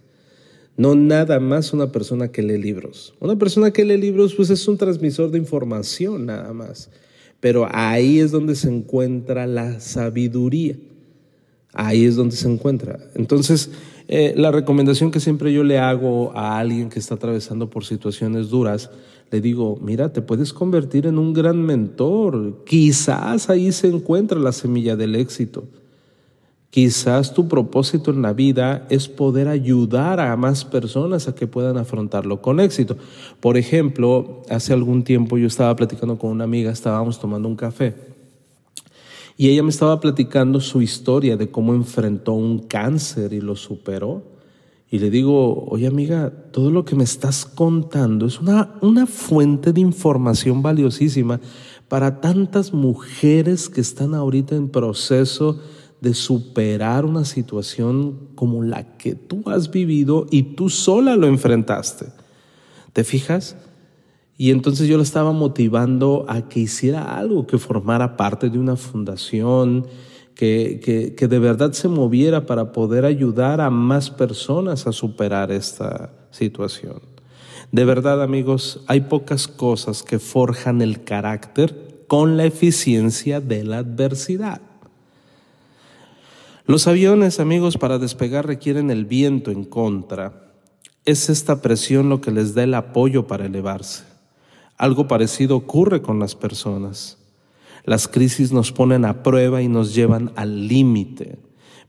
No 0.78 0.96
nada 0.96 1.42
más 1.42 1.74
una 1.74 1.92
persona 1.92 2.32
que 2.32 2.44
lee 2.44 2.58
libros. 2.58 3.14
Una 3.20 3.38
persona 3.38 3.72
que 3.72 3.84
lee 3.84 3.98
libros 3.98 4.36
pues 4.36 4.52
es 4.52 4.66
un 4.70 4.78
transmisor 4.78 5.32
de 5.32 5.38
información 5.38 6.28
nada 6.28 6.54
más. 6.54 6.90
Pero 7.40 7.68
ahí 7.72 8.20
es 8.20 8.32
donde 8.32 8.56
se 8.56 8.70
encuentra 8.70 9.48
la 9.48 9.80
sabiduría. 9.80 10.76
Ahí 11.74 12.06
es 12.06 12.16
donde 12.16 12.36
se 12.36 12.52
encuentra. 12.52 13.00
Entonces, 13.16 13.72
eh, 14.08 14.34
la 14.36 14.52
recomendación 14.52 15.12
que 15.12 15.20
siempre 15.20 15.54
yo 15.54 15.64
le 15.64 15.78
hago 15.78 16.36
a 16.36 16.58
alguien 16.58 16.90
que 16.90 17.00
está 17.00 17.16
atravesando 17.16 17.70
por 17.70 17.86
situaciones 17.86 18.50
duras, 18.50 18.90
le 19.32 19.40
digo, 19.42 19.78
mira, 19.82 20.12
te 20.12 20.22
puedes 20.22 20.52
convertir 20.52 21.06
en 21.06 21.20
un 21.20 21.34
gran 21.34 21.62
mentor. 21.62 22.64
Quizás 22.66 23.50
ahí 23.50 23.72
se 23.72 23.88
encuentra 23.88 24.40
la 24.40 24.52
semilla 24.52 24.96
del 24.96 25.16
éxito. 25.16 25.68
Quizás 26.70 27.34
tu 27.34 27.48
propósito 27.48 28.12
en 28.12 28.22
la 28.22 28.34
vida 28.34 28.86
es 28.90 29.08
poder 29.08 29.48
ayudar 29.48 30.20
a 30.20 30.36
más 30.38 30.66
personas 30.66 31.28
a 31.28 31.34
que 31.34 31.48
puedan 31.48 31.78
afrontarlo 31.78 32.42
con 32.42 32.60
éxito. 32.60 32.96
Por 33.40 33.58
ejemplo, 33.58 34.44
hace 34.50 34.74
algún 34.74 35.04
tiempo 35.04 35.38
yo 35.38 35.48
estaba 35.48 35.76
platicando 35.76 36.20
con 36.20 36.30
una 36.30 36.44
amiga, 36.44 36.72
estábamos 36.72 37.20
tomando 37.20 37.48
un 37.48 37.56
café 37.56 37.96
y 39.40 39.48
ella 39.48 39.64
me 39.64 39.70
estaba 39.70 40.02
platicando 40.02 40.60
su 40.60 40.82
historia 40.82 41.38
de 41.38 41.50
cómo 41.50 41.74
enfrentó 41.74 42.34
un 42.34 42.60
cáncer 42.60 43.32
y 43.32 43.40
lo 43.40 43.56
superó. 43.56 44.22
Y 44.92 45.00
le 45.00 45.10
digo, 45.10 45.64
oye 45.70 45.88
amiga, 45.88 46.30
todo 46.52 46.72
lo 46.72 46.84
que 46.84 46.98
me 46.98 47.06
estás 47.06 47.46
contando 47.46 48.26
es 48.26 48.42
una, 48.42 48.76
una 48.82 49.08
fuente 49.08 49.72
de 49.72 49.80
información 49.80 50.62
valiosísima 50.62 51.40
para 51.88 52.20
tantas 52.20 52.74
mujeres 52.74 53.70
que 53.70 53.80
están 53.80 54.14
ahorita 54.14 54.58
en 54.58 54.68
proceso 54.68 55.62
de 56.02 56.14
superar 56.14 57.06
una 57.06 57.26
situación 57.26 58.30
como 58.36 58.64
la 58.64 58.98
que 58.98 59.16
tú 59.16 59.44
has 59.48 59.72
vivido 59.72 60.26
y 60.32 60.44
tú 60.56 60.70
sola 60.70 61.16
lo 61.16 61.28
enfrentaste. 61.28 62.08
¿Te 62.94 63.04
fijas? 63.04 63.58
Y 64.38 64.52
entonces 64.52 64.88
yo 64.88 64.96
la 64.98 65.04
estaba 65.04 65.34
motivando 65.34 66.26
a 66.30 66.48
que 66.48 66.62
hiciera 66.62 67.18
algo, 67.18 67.46
que 67.46 67.58
formara 67.58 68.16
parte 68.16 68.50
de 68.50 68.58
una 68.58 68.78
fundación, 68.78 69.86
que, 70.34 70.80
que, 70.82 71.16
que, 71.16 71.28
de 71.28 71.40
verdad 71.40 71.74
se 71.74 71.90
moviera 71.90 72.46
para 72.46 72.72
poder 72.72 73.04
ayudar 73.04 73.60
a 73.60 73.70
más 73.70 74.10
personas 74.10 74.88
a 74.88 74.94
superar 74.94 75.52
esta 75.52 76.14
situación. 76.32 77.02
De 77.74 77.84
verdad, 77.84 78.24
amigos, 78.24 78.82
hay 78.88 79.02
pocas 79.02 79.50
cosas 79.50 80.02
que 80.02 80.18
forjan 80.18 80.82
el 80.82 81.04
carácter 81.04 82.06
con 82.08 82.38
la 82.38 82.46
eficiencia 82.46 83.42
de 83.42 83.66
la 83.66 83.80
adversidad. 83.80 84.62
Los 86.70 86.86
aviones, 86.86 87.40
amigos, 87.40 87.80
para 87.80 87.98
despegar 87.98 88.46
requieren 88.46 88.92
el 88.92 89.06
viento 89.06 89.50
en 89.50 89.64
contra. 89.64 90.54
Es 91.04 91.28
esta 91.28 91.64
presión 91.64 92.10
lo 92.10 92.22
que 92.22 92.30
les 92.30 92.54
da 92.54 92.62
el 92.62 92.76
apoyo 92.76 93.26
para 93.26 93.48
elevarse. 93.48 94.04
Algo 94.78 95.08
parecido 95.08 95.56
ocurre 95.56 96.04
con 96.04 96.20
las 96.20 96.36
personas. 96.36 97.18
Las 97.86 98.08
crisis 98.08 98.52
nos 98.52 98.72
ponen 98.72 99.04
a 99.06 99.24
prueba 99.24 99.64
y 99.64 99.68
nos 99.68 99.96
llevan 99.96 100.32
al 100.36 100.68
límite, 100.68 101.40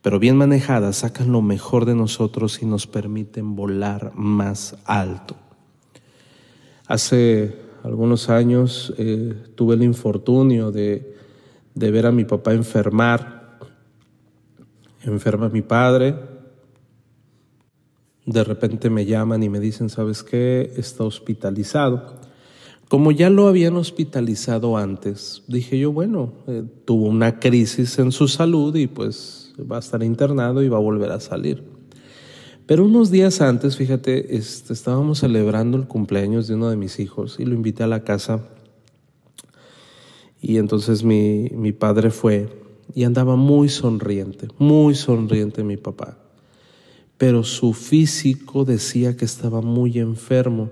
pero 0.01 0.19
bien 0.19 0.39
manejadas 0.39 0.97
sacan 0.97 1.31
lo 1.31 1.43
mejor 1.43 1.85
de 1.85 1.95
nosotros 1.95 2.63
y 2.63 2.65
nos 2.65 2.87
permiten 2.87 3.57
volar 3.57 4.13
más 4.15 4.79
alto. 4.87 5.37
Hace 6.87 7.55
algunos 7.85 8.31
años 8.31 8.95
eh, 8.97 9.35
tuve 9.57 9.75
el 9.75 9.83
infortunio 9.83 10.73
de, 10.73 11.17
de 11.75 11.91
ver 11.91 12.07
a 12.07 12.13
mi 12.13 12.25
papá 12.25 12.55
enfermar 12.55 13.40
enferma 15.03 15.49
mi 15.49 15.63
padre, 15.63 16.15
de 18.27 18.45
repente 18.45 18.91
me 18.91 19.07
llaman 19.07 19.43
y 19.43 19.49
me 19.49 19.61
dicen, 19.61 19.89
¿sabes 19.89 20.23
qué? 20.23 20.73
Está 20.77 21.05
hospitalizado. 21.05 22.21
Como 22.89 23.13
ya 23.13 23.31
lo 23.31 23.47
habían 23.47 23.77
hospitalizado 23.77 24.77
antes, 24.77 25.43
dije 25.47 25.79
yo, 25.79 25.93
bueno, 25.93 26.33
eh, 26.47 26.65
tuvo 26.85 27.07
una 27.07 27.39
crisis 27.39 27.99
en 27.99 28.13
su 28.13 28.29
salud 28.29 28.75
y 28.75 28.89
pues 28.89 29.55
va 29.71 29.77
a 29.77 29.81
estar 29.81 30.03
internado 30.03 30.63
y 30.63 30.69
va 30.69 30.77
a 30.77 30.81
volver 30.81 31.13
a 31.13 31.21
salir. 31.21 31.63
Pero 32.67 32.85
unos 32.85 33.11
días 33.11 33.41
antes, 33.41 33.77
fíjate, 33.77 34.37
este, 34.37 34.73
estábamos 34.73 35.21
celebrando 35.21 35.77
el 35.77 35.87
cumpleaños 35.87 36.47
de 36.47 36.55
uno 36.55 36.71
de 36.71 36.77
mis 36.77 37.01
hijos 37.01 37.41
y 37.41 37.45
lo 37.45 37.55
invité 37.55 37.83
a 37.83 37.89
la 37.89 38.05
casa. 38.05 38.45
Y 40.41 40.59
entonces 40.59 41.03
mi, 41.03 41.49
mi 41.53 41.73
padre 41.73 42.11
fue 42.11 42.49
y 42.95 43.05
andaba 43.05 43.37
muy 43.37 43.69
sonriente, 43.69 44.49
muy 44.59 44.95
sonriente 44.95 45.65
mi 45.65 45.77
papá. 45.77 46.19
Pero 47.19 47.45
su 47.45 47.73
físico 47.73 48.65
decía 48.65 49.17
que 49.17 49.25
estaba 49.25 49.61
muy 49.61 49.99
enfermo. 49.99 50.71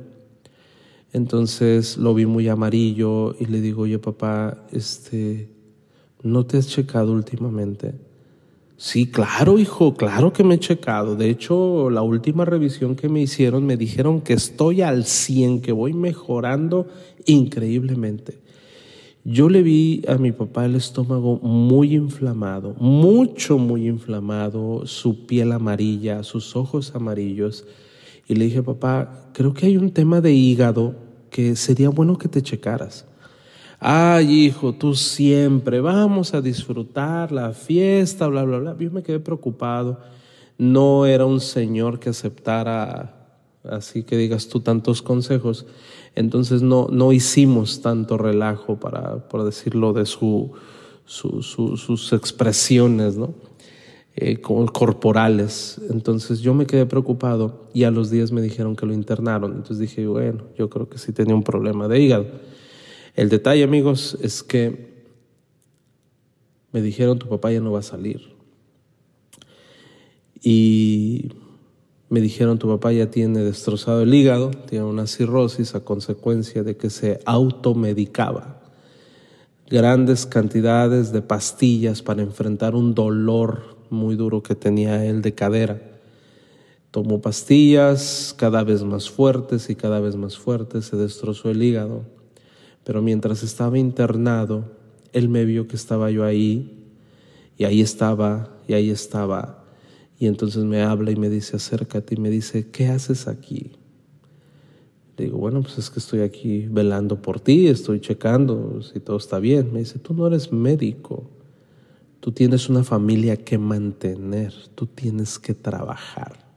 Entonces 1.12 1.96
lo 1.96 2.14
vi 2.14 2.26
muy 2.26 2.48
amarillo 2.48 3.34
y 3.38 3.46
le 3.46 3.60
digo, 3.60 3.82
oye 3.82 3.98
papá, 3.98 4.66
este, 4.72 5.48
¿no 6.22 6.46
te 6.46 6.58
has 6.58 6.68
checado 6.68 7.12
últimamente? 7.12 7.94
Sí, 8.76 9.10
claro, 9.10 9.58
hijo, 9.58 9.94
claro 9.94 10.32
que 10.32 10.44
me 10.44 10.54
he 10.54 10.58
checado. 10.60 11.16
De 11.16 11.28
hecho, 11.28 11.90
la 11.90 12.02
última 12.02 12.44
revisión 12.44 12.94
que 12.94 13.08
me 13.08 13.20
hicieron 13.20 13.66
me 13.66 13.76
dijeron 13.76 14.20
que 14.20 14.34
estoy 14.34 14.82
al 14.82 15.04
100, 15.04 15.62
que 15.62 15.72
voy 15.72 15.94
mejorando 15.94 16.86
increíblemente. 17.26 18.38
Yo 19.30 19.50
le 19.50 19.62
vi 19.62 20.02
a 20.08 20.14
mi 20.14 20.32
papá 20.32 20.64
el 20.64 20.74
estómago 20.74 21.38
muy 21.42 21.94
inflamado, 21.94 22.74
mucho, 22.78 23.58
muy 23.58 23.86
inflamado, 23.86 24.86
su 24.86 25.26
piel 25.26 25.52
amarilla, 25.52 26.22
sus 26.22 26.56
ojos 26.56 26.94
amarillos. 26.94 27.66
Y 28.26 28.36
le 28.36 28.46
dije, 28.46 28.62
papá, 28.62 29.28
creo 29.34 29.52
que 29.52 29.66
hay 29.66 29.76
un 29.76 29.90
tema 29.90 30.22
de 30.22 30.32
hígado 30.32 30.94
que 31.28 31.56
sería 31.56 31.90
bueno 31.90 32.16
que 32.16 32.28
te 32.28 32.40
checaras. 32.40 33.04
Ay, 33.78 34.46
hijo, 34.46 34.72
tú 34.72 34.94
siempre, 34.94 35.80
vamos 35.80 36.32
a 36.32 36.40
disfrutar 36.40 37.30
la 37.30 37.52
fiesta, 37.52 38.28
bla, 38.28 38.44
bla, 38.44 38.58
bla. 38.60 38.76
Yo 38.80 38.90
me 38.90 39.02
quedé 39.02 39.20
preocupado. 39.20 40.00
No 40.56 41.04
era 41.04 41.26
un 41.26 41.40
señor 41.40 42.00
que 42.00 42.08
aceptara 42.08 43.18
así 43.64 44.04
que 44.04 44.16
digas 44.16 44.48
tú 44.48 44.60
tantos 44.60 45.02
consejos. 45.02 45.66
Entonces 46.18 46.62
no, 46.62 46.88
no 46.90 47.12
hicimos 47.12 47.80
tanto 47.80 48.18
relajo 48.18 48.80
para, 48.80 49.28
por 49.28 49.44
decirlo, 49.44 49.92
de 49.92 50.04
su, 50.04 50.52
sus 51.04 52.12
expresiones, 52.12 53.16
¿no? 53.16 53.34
Eh, 54.16 54.40
corporales. 54.40 55.80
Entonces 55.90 56.40
yo 56.40 56.54
me 56.54 56.66
quedé 56.66 56.86
preocupado 56.86 57.68
y 57.72 57.84
a 57.84 57.92
los 57.92 58.10
días 58.10 58.32
me 58.32 58.42
dijeron 58.42 58.74
que 58.74 58.84
lo 58.84 58.92
internaron. 58.92 59.52
Entonces 59.52 59.78
dije, 59.78 60.08
bueno, 60.08 60.42
yo 60.58 60.68
creo 60.68 60.88
que 60.88 60.98
sí 60.98 61.12
tenía 61.12 61.36
un 61.36 61.44
problema 61.44 61.86
de 61.86 62.00
hígado. 62.00 62.26
El 63.14 63.28
detalle, 63.28 63.62
amigos, 63.62 64.18
es 64.20 64.42
que 64.42 65.06
me 66.72 66.82
dijeron, 66.82 67.20
tu 67.20 67.28
papá 67.28 67.52
ya 67.52 67.60
no 67.60 67.70
va 67.70 67.78
a 67.78 67.82
salir. 67.82 68.22
Y 70.42 71.28
me 72.10 72.20
dijeron, 72.20 72.58
tu 72.58 72.68
papá 72.68 72.92
ya 72.92 73.10
tiene 73.10 73.40
destrozado 73.40 74.02
el 74.02 74.14
hígado, 74.14 74.50
tiene 74.50 74.84
una 74.84 75.06
cirrosis 75.06 75.74
a 75.74 75.80
consecuencia 75.80 76.62
de 76.62 76.76
que 76.76 76.90
se 76.90 77.20
automedicaba. 77.26 78.62
Grandes 79.68 80.24
cantidades 80.24 81.12
de 81.12 81.20
pastillas 81.20 82.00
para 82.00 82.22
enfrentar 82.22 82.74
un 82.74 82.94
dolor 82.94 83.76
muy 83.90 84.16
duro 84.16 84.42
que 84.42 84.54
tenía 84.54 85.04
él 85.04 85.20
de 85.20 85.34
cadera. 85.34 85.82
Tomó 86.90 87.20
pastillas 87.20 88.34
cada 88.36 88.64
vez 88.64 88.82
más 88.82 89.10
fuertes 89.10 89.68
y 89.68 89.74
cada 89.74 90.00
vez 90.00 90.16
más 90.16 90.38
fuertes, 90.38 90.86
se 90.86 90.96
destrozó 90.96 91.50
el 91.50 91.62
hígado. 91.62 92.04
Pero 92.84 93.02
mientras 93.02 93.42
estaba 93.42 93.78
internado, 93.78 94.64
él 95.12 95.28
me 95.28 95.44
vio 95.44 95.68
que 95.68 95.76
estaba 95.76 96.10
yo 96.10 96.24
ahí, 96.24 96.74
y 97.58 97.64
ahí 97.64 97.82
estaba, 97.82 98.56
y 98.66 98.72
ahí 98.72 98.88
estaba. 98.88 99.57
Y 100.18 100.26
entonces 100.26 100.64
me 100.64 100.82
habla 100.82 101.12
y 101.12 101.16
me 101.16 101.30
dice, 101.30 101.56
acércate, 101.56 102.16
y 102.16 102.20
me 102.20 102.30
dice, 102.30 102.70
¿qué 102.70 102.88
haces 102.88 103.28
aquí? 103.28 103.72
Le 105.16 105.26
digo, 105.26 105.38
bueno, 105.38 105.62
pues 105.62 105.78
es 105.78 105.90
que 105.90 106.00
estoy 106.00 106.20
aquí 106.20 106.66
velando 106.68 107.22
por 107.22 107.40
ti, 107.40 107.68
estoy 107.68 108.00
checando 108.00 108.82
si 108.82 109.00
todo 109.00 109.16
está 109.16 109.38
bien. 109.38 109.72
Me 109.72 109.80
dice, 109.80 109.98
tú 109.98 110.14
no 110.14 110.26
eres 110.26 110.52
médico, 110.52 111.30
tú 112.20 112.32
tienes 112.32 112.68
una 112.68 112.82
familia 112.82 113.36
que 113.36 113.58
mantener, 113.58 114.52
tú 114.74 114.86
tienes 114.86 115.38
que 115.38 115.54
trabajar. 115.54 116.48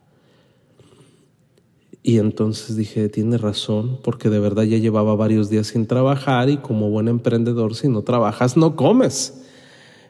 Y 2.03 2.17
entonces 2.17 2.75
dije, 2.75 3.09
tiene 3.09 3.37
razón, 3.37 3.99
porque 4.03 4.29
de 4.29 4.39
verdad 4.39 4.63
ya 4.63 4.79
llevaba 4.79 5.15
varios 5.15 5.51
días 5.51 5.67
sin 5.67 5.85
trabajar 5.85 6.49
y 6.49 6.57
como 6.57 6.89
buen 6.89 7.07
emprendedor, 7.07 7.75
si 7.75 7.87
no 7.89 8.01
trabajas, 8.01 8.57
no 8.57 8.75
comes. 8.75 9.43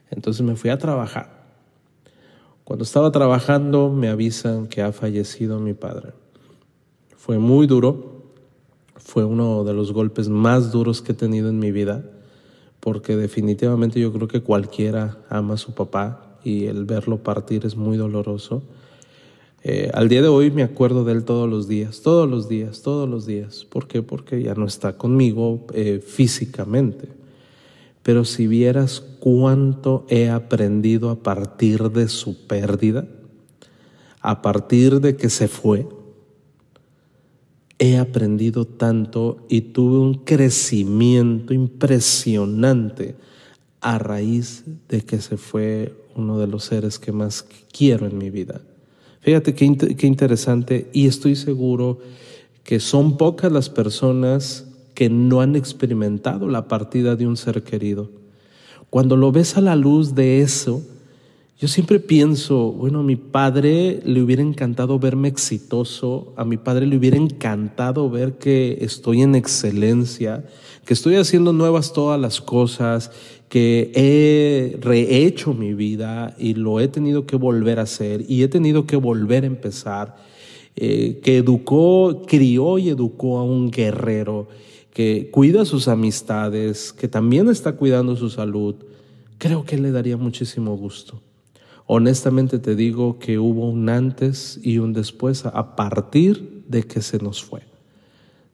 Entonces 0.09 0.41
me 0.45 0.55
fui 0.55 0.69
a 0.69 0.77
trabajar. 0.77 1.40
Cuando 2.71 2.85
estaba 2.85 3.11
trabajando 3.11 3.89
me 3.89 4.07
avisan 4.07 4.65
que 4.65 4.81
ha 4.81 4.93
fallecido 4.93 5.59
mi 5.59 5.73
padre. 5.73 6.13
Fue 7.17 7.37
muy 7.37 7.67
duro, 7.67 8.23
fue 8.95 9.25
uno 9.25 9.65
de 9.65 9.73
los 9.73 9.91
golpes 9.91 10.29
más 10.29 10.71
duros 10.71 11.01
que 11.01 11.11
he 11.11 11.15
tenido 11.15 11.49
en 11.49 11.59
mi 11.59 11.73
vida, 11.73 12.01
porque 12.79 13.17
definitivamente 13.17 13.99
yo 13.99 14.13
creo 14.13 14.29
que 14.29 14.39
cualquiera 14.39 15.17
ama 15.27 15.55
a 15.55 15.57
su 15.57 15.73
papá 15.73 16.37
y 16.45 16.67
el 16.67 16.85
verlo 16.85 17.17
partir 17.17 17.65
es 17.65 17.75
muy 17.75 17.97
doloroso. 17.97 18.63
Eh, 19.63 19.91
al 19.93 20.07
día 20.07 20.21
de 20.21 20.29
hoy 20.29 20.49
me 20.49 20.63
acuerdo 20.63 21.03
de 21.03 21.11
él 21.11 21.25
todos 21.25 21.49
los 21.49 21.67
días, 21.67 22.01
todos 22.01 22.29
los 22.29 22.47
días, 22.47 22.83
todos 22.83 23.09
los 23.09 23.25
días. 23.25 23.65
¿Por 23.65 23.89
qué? 23.89 24.01
Porque 24.01 24.41
ya 24.41 24.55
no 24.55 24.65
está 24.65 24.97
conmigo 24.97 25.67
eh, 25.73 25.99
físicamente. 25.99 27.09
Pero 28.03 28.25
si 28.25 28.47
vieras 28.47 29.03
cuánto 29.19 30.05
he 30.09 30.29
aprendido 30.29 31.09
a 31.09 31.21
partir 31.21 31.91
de 31.91 32.07
su 32.07 32.47
pérdida, 32.47 33.07
a 34.21 34.41
partir 34.41 35.01
de 35.01 35.15
que 35.15 35.29
se 35.29 35.47
fue, 35.47 35.87
he 37.79 37.97
aprendido 37.97 38.65
tanto 38.65 39.45
y 39.49 39.61
tuve 39.61 39.97
un 39.99 40.13
crecimiento 40.13 41.53
impresionante 41.53 43.15
a 43.81 43.97
raíz 43.97 44.63
de 44.87 45.01
que 45.01 45.19
se 45.19 45.37
fue 45.37 45.95
uno 46.15 46.37
de 46.37 46.47
los 46.47 46.65
seres 46.65 46.99
que 46.99 47.11
más 47.11 47.43
quiero 47.71 48.05
en 48.05 48.17
mi 48.17 48.29
vida. 48.29 48.61
Fíjate 49.21 49.53
qué, 49.55 49.65
interesante 50.05 50.89
y 50.93 51.07
estoy 51.07 51.35
seguro 51.35 51.99
que 52.63 52.79
son 52.79 53.17
pocas 53.17 53.51
las 53.51 53.69
personas 53.69 54.67
que 54.93 55.09
no 55.09 55.41
han 55.41 55.55
experimentado 55.55 56.47
la 56.47 56.67
partida 56.67 57.15
de 57.15 57.27
un 57.27 57.37
ser 57.37 57.63
querido. 57.63 58.09
Cuando 58.89 59.15
lo 59.15 59.31
ves 59.31 59.57
a 59.57 59.61
la 59.61 59.75
luz 59.75 60.15
de 60.15 60.41
eso, 60.41 60.81
yo 61.61 61.67
siempre 61.67 61.99
pienso, 61.99 62.71
bueno, 62.71 63.01
a 63.01 63.03
mi 63.03 63.15
padre 63.15 64.01
le 64.03 64.21
hubiera 64.23 64.41
encantado 64.41 64.97
verme 64.97 65.27
exitoso, 65.27 66.33
a 66.35 66.43
mi 66.43 66.57
padre 66.57 66.87
le 66.87 66.97
hubiera 66.97 67.17
encantado 67.17 68.09
ver 68.09 68.39
que 68.39 68.79
estoy 68.81 69.21
en 69.21 69.35
excelencia, 69.35 70.43
que 70.85 70.95
estoy 70.95 71.17
haciendo 71.17 71.53
nuevas 71.53 71.93
todas 71.93 72.19
las 72.19 72.41
cosas, 72.41 73.11
que 73.47 73.91
he 73.93 74.77
rehecho 74.81 75.53
mi 75.53 75.75
vida 75.75 76.35
y 76.39 76.55
lo 76.55 76.79
he 76.79 76.87
tenido 76.87 77.27
que 77.27 77.35
volver 77.35 77.77
a 77.77 77.83
hacer 77.83 78.25
y 78.27 78.41
he 78.41 78.47
tenido 78.47 78.87
que 78.87 78.95
volver 78.95 79.43
a 79.43 79.47
empezar, 79.47 80.15
eh, 80.75 81.19
que 81.23 81.37
educó, 81.37 82.23
crió 82.25 82.79
y 82.79 82.89
educó 82.89 83.37
a 83.37 83.43
un 83.43 83.69
guerrero 83.69 84.47
que 84.93 85.29
cuida 85.31 85.65
sus 85.65 85.87
amistades, 85.87 86.93
que 86.93 87.07
también 87.07 87.49
está 87.49 87.73
cuidando 87.73 88.15
su 88.15 88.29
salud, 88.29 88.75
creo 89.37 89.65
que 89.65 89.77
le 89.77 89.91
daría 89.91 90.17
muchísimo 90.17 90.75
gusto. 90.75 91.21
Honestamente 91.87 92.59
te 92.59 92.75
digo 92.75 93.19
que 93.19 93.39
hubo 93.39 93.69
un 93.69 93.89
antes 93.89 94.59
y 94.63 94.77
un 94.77 94.93
después 94.93 95.45
a 95.45 95.75
partir 95.75 96.63
de 96.67 96.83
que 96.83 97.01
se 97.01 97.17
nos 97.17 97.43
fue. 97.43 97.61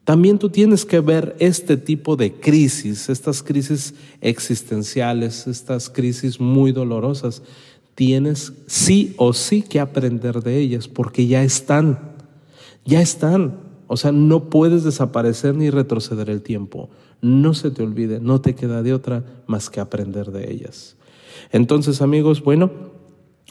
También 0.08 0.40
tú 0.40 0.50
tienes 0.50 0.86
que 0.86 1.02
ver 1.02 1.36
este 1.40 1.76
tipo 1.76 2.16
de 2.16 2.32
crisis, 2.32 3.10
estas 3.10 3.44
crisis 3.44 3.94
existenciales, 4.22 5.48
estas 5.48 5.90
crisis 5.90 6.40
muy 6.40 6.72
dolorosas. 6.72 7.44
Tienes 7.94 8.54
sí 8.68 9.14
o 9.18 9.34
sí 9.34 9.64
que 9.64 9.82
aprender 9.82 10.42
de 10.42 10.60
ellas 10.60 10.88
porque 10.88 11.28
ya 11.28 11.44
están, 11.44 12.00
ya 12.86 13.02
están. 13.02 13.67
O 13.88 13.98
sea, 13.98 14.12
no 14.12 14.50
puedes 14.50 14.84
desaparecer 14.84 15.56
ni 15.56 15.70
retroceder 15.70 16.30
el 16.30 16.42
tiempo. 16.42 16.90
No 17.22 17.54
se 17.54 17.72
te 17.72 17.84
olvide, 17.84 18.20
no 18.20 18.42
te 18.42 18.54
queda 18.54 18.84
de 18.84 18.94
otra 18.94 19.24
más 19.48 19.70
que 19.70 19.80
aprender 19.80 20.32
de 20.32 20.52
ellas. 20.52 20.98
Entonces, 21.52 22.02
amigos, 22.02 22.44
bueno, 22.44 22.72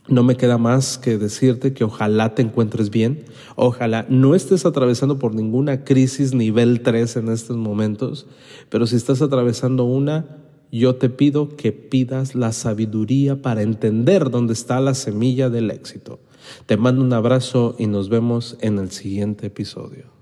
no 0.09 0.23
me 0.23 0.37
queda 0.37 0.59
más 0.59 0.99
que 0.99 1.19
decirte 1.19 1.73
que 1.73 1.85
ojalá 1.85 2.35
te 2.35 2.43
encuentres 2.43 2.91
bien, 2.91 3.25
ojalá 3.57 4.07
no 4.09 4.35
estés 4.35 4.65
atravesando 4.65 5.19
por 5.19 5.35
ninguna 5.35 5.85
crisis 5.85 6.33
nivel 6.33 6.83
3 6.83 7.17
en 7.17 7.29
estos 7.29 7.57
momentos, 7.57 8.27
pero 8.69 8.87
si 8.87 8.97
estás 8.97 9.21
atravesando 9.21 9.85
una, 9.85 10.43
yo 10.71 10.97
te 10.97 11.09
pido 11.09 11.57
que 11.57 11.73
pidas 11.73 12.35
la 12.35 12.53
sabiduría 12.53 13.43
para 13.43 13.63
entender 13.63 14.31
dónde 14.31 14.53
está 14.53 14.81
la 14.81 14.95
semilla 14.95 15.49
del 15.49 15.71
éxito. 15.71 16.21
Te 16.67 16.77
mando 16.77 17.03
un 17.03 17.13
abrazo 17.13 17.75
y 17.79 17.87
nos 17.87 18.09
vemos 18.09 18.57
en 18.61 18.79
el 18.79 18.91
siguiente 18.91 19.47
episodio. 19.47 20.16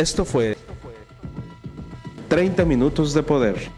Esto 0.00 0.24
fue 0.24 0.56
30 2.28 2.64
minutos 2.64 3.12
de 3.12 3.22
poder. 3.22 3.70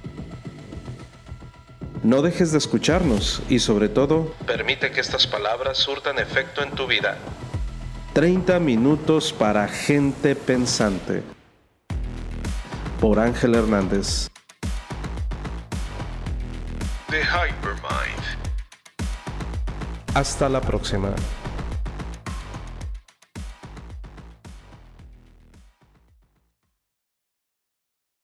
No 2.05 2.23
dejes 2.23 2.53
de 2.53 2.59
escucharnos 2.59 3.43
y 3.49 3.59
sobre 3.59 3.89
todo, 3.89 4.33
permite 4.47 4.93
que 4.93 5.01
estas 5.01 5.27
palabras 5.27 5.79
surtan 5.79 6.21
efecto 6.21 6.63
en 6.63 6.71
tu 6.77 6.87
vida. 6.87 7.19
30 8.13 8.61
minutos 8.61 9.33
para 9.33 9.67
gente 9.67 10.37
pensante. 10.37 11.25
Por 13.01 13.19
Ángel 13.19 13.57
Hernández. 13.57 14.29
The 17.11 17.21
Hypermind. 17.21 18.23
Hasta 20.15 20.49
la 20.49 20.61
próxima. 20.61 21.17